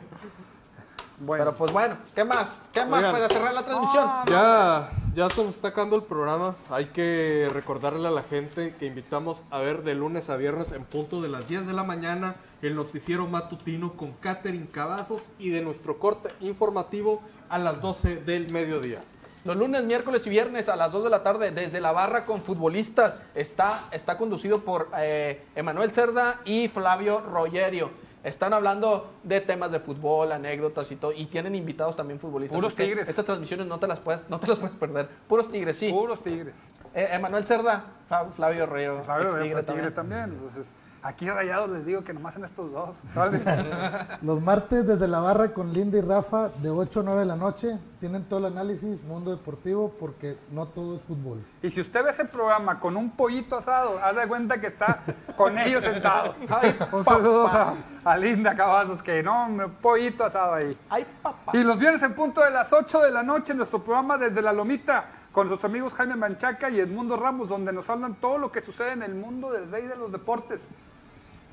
[1.20, 2.60] Bueno, Pero pues bueno, ¿qué más?
[2.72, 3.12] ¿Qué más Oigan.
[3.12, 4.06] para cerrar la transmisión?
[4.06, 4.30] No, no.
[4.30, 6.54] Ya, ya está acabando el programa.
[6.70, 10.84] Hay que recordarle a la gente que invitamos a ver de lunes a viernes en
[10.84, 15.60] punto de las 10 de la mañana el noticiero matutino con Catherine Cavazos y de
[15.60, 19.00] nuestro corte informativo a las 12 del mediodía.
[19.44, 22.40] Los lunes, miércoles y viernes a las 2 de la tarde desde la barra con
[22.40, 27.90] futbolistas está, está conducido por eh, Emanuel Cerda y Flavio Rogerio.
[28.28, 32.56] Están hablando de temas de fútbol, anécdotas y todo, y tienen invitados también futbolistas.
[32.56, 33.08] Puros Así tigres.
[33.08, 35.08] Estas transmisiones no te las puedes, no te las puedes perder.
[35.26, 35.90] Puros tigres, sí.
[35.90, 36.54] Puros tigres.
[36.94, 37.84] Eh, Emanuel Cerda,
[38.36, 39.94] Flavio Rogerio, Flavio fue tigre tigre, también.
[39.94, 40.24] también.
[40.24, 40.72] Entonces,
[41.08, 42.96] aquí rayados les digo que nomás en estos dos.
[44.22, 47.36] Los martes desde la barra con Linda y Rafa de 8 a 9 de la
[47.36, 47.78] noche.
[47.98, 51.42] Tienen todo el análisis, mundo deportivo, porque no todo es fútbol.
[51.62, 55.02] Y si usted ve ese programa con un pollito asado, haz de cuenta que está
[55.34, 56.36] con ellos sentados.
[56.48, 60.76] Ay, Un saludo a, a Linda Cavazos, que no, hombre, pollito asado ahí.
[60.90, 61.52] Ay, papá.
[61.56, 64.52] Y los viernes en punto de las 8 de la noche, nuestro programa desde la
[64.52, 68.60] Lomita, con sus amigos Jaime Manchaca y Edmundo Ramos, donde nos hablan todo lo que
[68.60, 70.68] sucede en el mundo del rey de los deportes.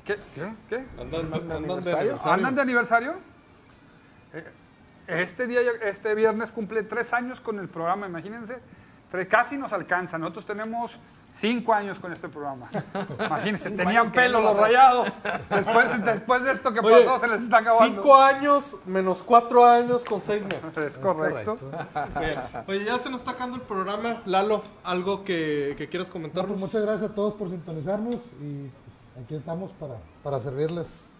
[0.06, 0.16] ¿Qué?
[0.34, 0.52] ¿Qué?
[0.68, 0.76] ¿Qué?
[1.00, 1.98] Andan, andan de aniversario?
[1.98, 2.32] aniversario.
[2.32, 3.12] ¿Andan de aniversario?
[4.32, 4.44] Eh,
[5.08, 8.58] Este día, este viernes cumple tres años con el programa, imagínense.
[9.30, 10.18] Casi nos alcanza.
[10.18, 10.98] Nosotros tenemos
[11.38, 12.68] cinco años con este programa.
[13.26, 15.08] Imagínense, tenían pelo los rayados.
[15.48, 17.86] Después, después de esto que Oye, pasó, se les está acabando.
[17.94, 20.76] Cinco años menos cuatro años con seis meses.
[20.76, 21.56] Es correcto.
[22.66, 24.20] Oye, ya se nos está acabando el programa.
[24.26, 26.48] Lalo, ¿algo que, que quieras No, comentarnos?
[26.50, 28.70] pues muchas gracias a todos por sintonizarnos y
[29.22, 31.10] aquí estamos para, para servirles.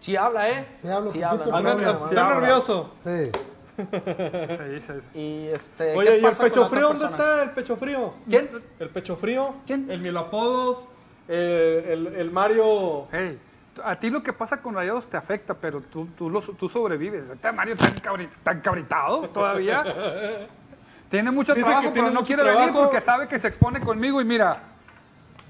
[0.00, 0.68] Sí habla, ¿eh?
[0.74, 1.70] Sí hablo, Sí poquito, habla.
[1.72, 2.40] habla, está habla.
[2.40, 2.90] nervioso.
[2.94, 3.30] Sí.
[3.76, 5.18] Sí, sí, sí.
[5.18, 7.42] Y este, Oye, ¿qué ¿y el pecho frío dónde está?
[7.42, 8.14] El pecho frío.
[8.28, 8.50] ¿Quién?
[8.78, 9.54] El pecho frío.
[9.66, 9.90] ¿Quién?
[9.90, 10.86] El Milapodos.
[11.28, 13.08] eh, el, el Mario.
[13.10, 13.40] Hey,
[13.82, 17.26] a ti lo que pasa con rayados te afecta, pero tú, tú, lo- tú sobrevives.
[17.28, 19.82] Ahorita Mario tan, cabri- tan cabritado todavía.
[21.10, 24.20] Tiene mucho Dice trabajo, pero no quiere venir porque sabe que se expone conmigo.
[24.20, 24.56] Y mira,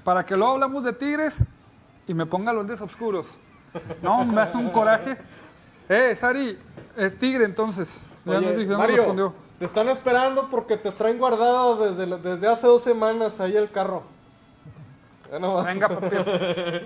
[0.03, 1.39] para que luego hablamos de tigres
[2.07, 3.25] y me ponga los oscuros.
[4.01, 5.17] No, me hace un coraje.
[5.89, 6.57] Eh, Sari,
[6.97, 8.01] es tigre entonces.
[8.25, 9.33] Ya Oye, nos dijo, ya nos Mario, respondió.
[9.59, 14.03] te están esperando porque te traen guardado desde, desde hace dos semanas ahí el carro.
[15.31, 15.37] Ya.
[15.39, 16.15] Venga, papi.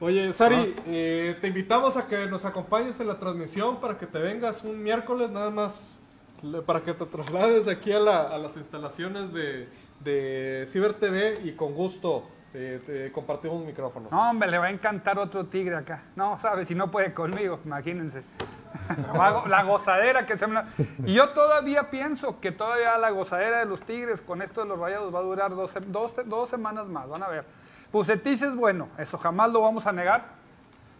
[0.00, 4.18] Oye, Sari, eh, te invitamos a que nos acompañes en la transmisión para que te
[4.18, 6.00] vengas un miércoles nada más,
[6.66, 9.68] para que te traslades aquí a, la- a las instalaciones de,
[10.00, 14.10] de Ciber TV y con gusto te, te compartimos micrófonos.
[14.12, 16.02] No, hombre, le va a encantar otro tigre acá.
[16.16, 18.22] No, sabes, si no puede conmigo, imagínense.
[19.48, 20.62] La gozadera que se me...
[21.04, 24.78] Y yo todavía pienso que todavía la gozadera de los Tigres con esto de los
[24.78, 27.44] Rayados va a durar dos, se- dos- dos semanas más, van a ver.
[27.92, 30.24] Bucetich es bueno, eso jamás lo vamos a negar.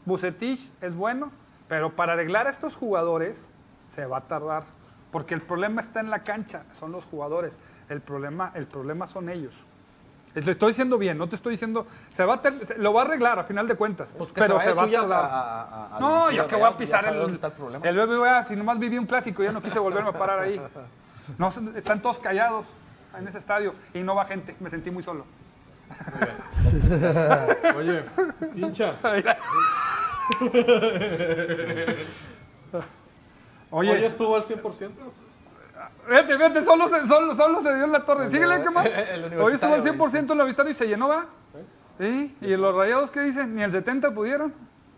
[0.05, 1.31] Bucetich es bueno,
[1.69, 3.51] pero para arreglar a estos jugadores
[3.89, 4.65] se va a tardar.
[5.11, 7.59] Porque el problema está en la cancha, son los jugadores.
[7.89, 9.55] El problema, el problema son ellos.
[10.35, 11.87] Lo estoy diciendo bien, no te estoy diciendo.
[12.11, 14.15] Se va a ter- se- lo va a arreglar a final de cuentas.
[14.17, 15.25] Pues que pero se va a tardar.
[15.25, 17.87] a- a- a no, yo que voy a pisar el, dónde está el problema.
[17.87, 20.61] el BBVA, si nomás viví un clásico, ya no quise volverme a parar ahí.
[21.39, 22.65] No, están todos callados
[23.19, 25.25] en ese estadio y no va gente, me sentí muy solo.
[27.77, 28.05] Oye,
[28.55, 28.95] hincha.
[33.71, 34.91] Oye, Hoy estuvo al 100%.
[36.09, 38.31] Vete, vete, solo se, solo, solo se dio en la torre.
[38.31, 38.87] Síguele, ¿qué más?
[38.87, 38.93] Hoy
[39.55, 41.27] estuvo al universitario, 100% en la Avistario y se llenó, ¿va?
[41.99, 43.55] Sí, y los rayados, ¿qué dicen?
[43.55, 44.53] Ni el 70 pudieron.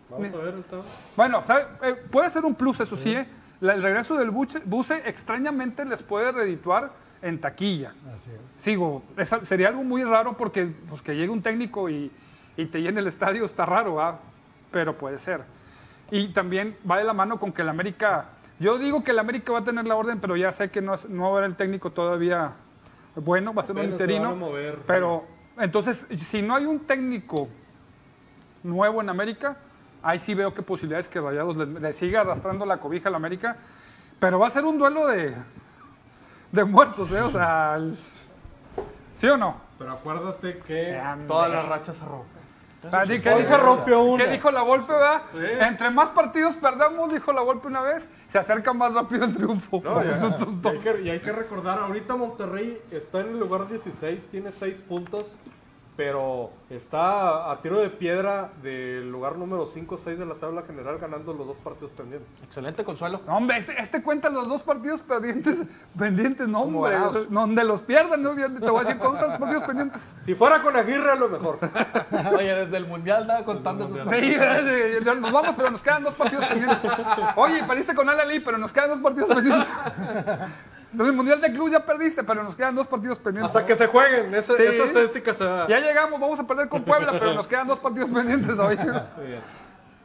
[0.09, 0.85] Vamos a ver el sábado.
[1.15, 1.65] Bueno, ¿sabe?
[1.83, 3.27] Eh, puede ser un plus, eso sí, ¿eh?
[3.59, 6.91] La- el regreso del buche, buce extrañamente les puede redituar
[7.21, 7.93] en taquilla.
[8.13, 8.39] Así es.
[8.61, 9.03] Sigo,
[9.43, 12.11] sería algo muy raro porque pues, que llegue un técnico y,
[12.57, 14.19] y te llene el estadio está raro, ¿va?
[14.71, 15.41] pero puede ser.
[16.11, 18.25] Y también va de la mano con que el América,
[18.59, 20.95] yo digo que el América va a tener la orden, pero ya sé que no,
[21.09, 22.53] no va a haber el técnico todavía
[23.15, 24.29] bueno, va a ser un se interino.
[24.29, 24.79] a mover.
[24.85, 25.25] Pero
[25.57, 27.47] entonces, si no hay un técnico
[28.63, 29.57] nuevo en América,
[30.03, 33.57] ahí sí veo qué posibilidades que Rayados le, le siga arrastrando la cobija al América,
[34.19, 35.33] pero va a ser un duelo de,
[36.51, 37.21] de muertos, ¿eh?
[37.21, 37.95] O sea, el-
[39.15, 39.61] ¿sí o no?
[39.77, 42.44] Pero acuérdate que todas las rachas se rompen.
[42.91, 44.23] Ah, ¿Qué dijo- se rompió una.
[44.25, 45.23] ¿Qué dijo la Volpe, verdad?
[45.33, 45.39] Sí.
[45.61, 49.81] Entre más partidos perdamos, dijo la Volpe una vez, se acerca más rápido el triunfo.
[49.83, 50.17] No, ya.
[50.63, 54.51] y, hay que, y hay que recordar, ahorita Monterrey está en el lugar 16, tiene
[54.51, 55.25] 6 puntos,
[55.95, 60.63] pero está a tiro de piedra del lugar número 5 o 6 de la tabla
[60.63, 62.43] general ganando los dos partidos pendientes.
[62.43, 63.21] Excelente consuelo.
[63.25, 65.63] No, hombre, este, este cuenta los dos partidos pendientes,
[65.97, 66.97] pendientes, no, hombre.
[67.29, 68.35] Donde los pierdan, ¿no?
[68.35, 70.13] Te voy a decir cómo están los partidos pendientes.
[70.23, 71.59] Si fuera con Aguirre, a lo mejor.
[72.37, 76.13] Oye, desde el mundial andaba contando esos Sí, sí, nos vamos, pero nos quedan dos
[76.15, 76.91] partidos pendientes.
[77.35, 79.67] Oye, perdiste con Alali, pero nos quedan dos partidos pendientes.
[80.99, 83.55] En el Mundial de Club ya perdiste, pero nos quedan dos partidos pendientes.
[83.55, 84.63] Hasta que se jueguen, esa, Sí.
[84.63, 85.67] esa estadística se da.
[85.67, 88.77] Ya llegamos, vamos a perder con Puebla, pero nos quedan dos partidos pendientes hoy.
[88.77, 88.85] Muy
[89.27, 89.41] bien.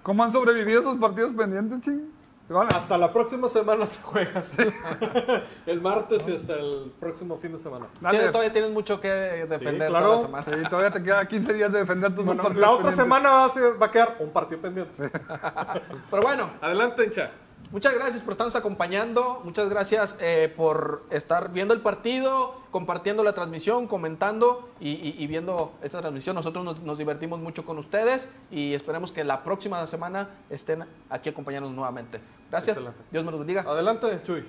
[0.03, 2.11] ¿Cómo han sobrevivido esos partidos pendientes, ching?
[2.49, 4.43] Bueno, Hasta la próxima semana se juegan.
[5.66, 7.86] el martes y hasta el próximo fin de semana.
[8.01, 10.05] Tienes- Todavía tienes mucho que defender Sí, claro.
[10.07, 10.43] toda la semana.
[10.64, 13.05] Sí, todavía te queda 15 días de defender tus Bueno, dos partidos la otra pendientes.
[13.05, 14.93] semana va a, ser- va a quedar un partido pendiente.
[16.11, 17.30] Pero bueno, Adelante, hincha.
[17.73, 19.41] Muchas gracias por estarnos acompañando.
[19.45, 25.27] Muchas gracias eh, por estar viendo el partido, compartiendo la transmisión, comentando y, y- y
[25.27, 26.35] viendo esta transmisión.
[26.37, 31.29] Nosotros nos, nos divertimos mucho con ustedes y esperemos que la próxima semana estén aquí
[31.31, 32.21] acompañándonos nuevamente.
[32.51, 32.77] Gracias.
[32.77, 33.03] Excelente.
[33.11, 33.62] Dios me los bendiga.
[33.62, 34.45] Adelante, Chuy.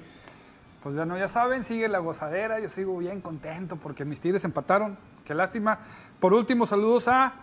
[0.84, 2.60] Pues ya no, ya saben, sigue la gozadera.
[2.60, 4.98] Yo sigo bien contento porque mis tigres empataron.
[5.24, 5.78] Qué lástima.
[6.20, 7.34] Por último, saludos a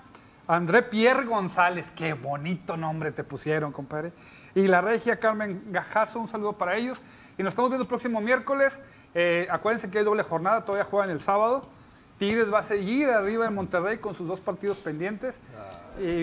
[0.49, 1.93] André Pierre González.
[1.93, 4.13] Qué bonito nombre te pusieron, compadre.
[4.55, 6.99] Y la regia Carmen Gajazo, un saludo para ellos.
[7.37, 8.81] Y nos estamos viendo el próximo miércoles.
[9.15, 11.67] Eh, acuérdense que hay doble jornada, todavía juegan el sábado.
[12.19, 15.39] Tigres va a seguir arriba en Monterrey con sus dos partidos pendientes.
[16.01, 16.23] Y,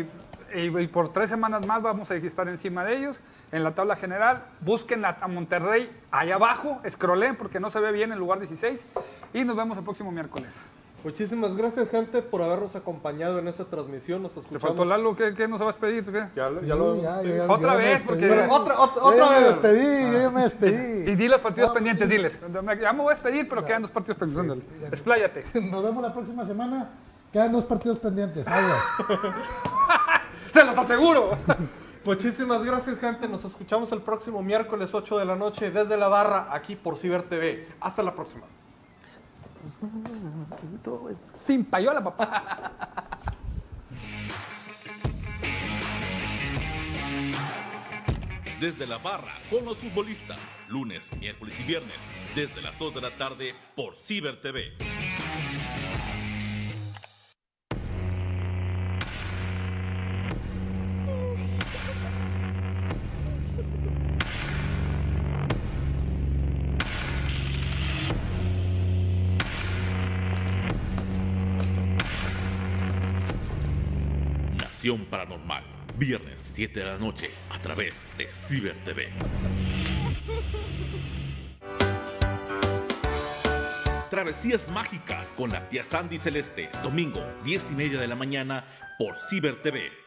[0.59, 3.19] y- y por tres semanas más vamos a estar encima de ellos.
[3.51, 7.91] En la tabla general, busquen a, a Monterrey allá abajo, escroleen porque no se ve
[7.91, 8.86] bien el lugar 16.
[9.34, 10.71] Y nos vemos el próximo miércoles.
[11.06, 14.24] Muchísimas gracias, gente, por habernos acompañado en esta transmisión.
[14.24, 14.68] Nos ¿Te escuchamos.
[14.70, 15.16] faltó Lalo?
[15.16, 16.03] ¿Qué, qué nos va a despedir?
[16.03, 16.30] ¿Qué?
[16.36, 19.18] Ya, lo- Sí, ya lo ya, ya, Otra vez, porque- Pero otra, otra, Yo otra
[19.18, 19.47] ya me vez.
[19.62, 21.12] despedí, yo ya me despedí.
[21.12, 22.39] Y di los partidos pendientes, diles.
[22.82, 24.51] Ya me voy a despedir, pero quedan dos partidos pendientes.
[24.68, 24.88] Ándale.
[24.88, 25.43] Expláyate.
[25.70, 26.89] Nos vemos la próxima semana.
[27.32, 28.47] Quedan dos partidos pendientes.
[28.47, 28.84] Aguas.
[30.51, 31.30] Se los aseguro.
[32.03, 33.28] Muchísimas gracias, gente.
[33.28, 37.22] Nos escuchamos el próximo miércoles 8 de la noche desde la barra aquí por Ciber
[37.30, 37.68] TV.
[37.80, 38.45] Hasta la próxima.
[41.34, 42.72] Sin payola, papá.
[48.59, 50.39] Desde la barra con los futbolistas,
[50.70, 51.98] lunes, miércoles y viernes,
[52.34, 54.73] desde las 2 de la tarde por Ciber TV.
[74.94, 75.64] Paranormal,
[75.98, 79.12] viernes 7 de la noche a través de Ciber TV.
[84.12, 88.64] Travesías mágicas con la tía Sandy Celeste, domingo 10 y media de la mañana
[88.99, 90.05] por Ciber TV.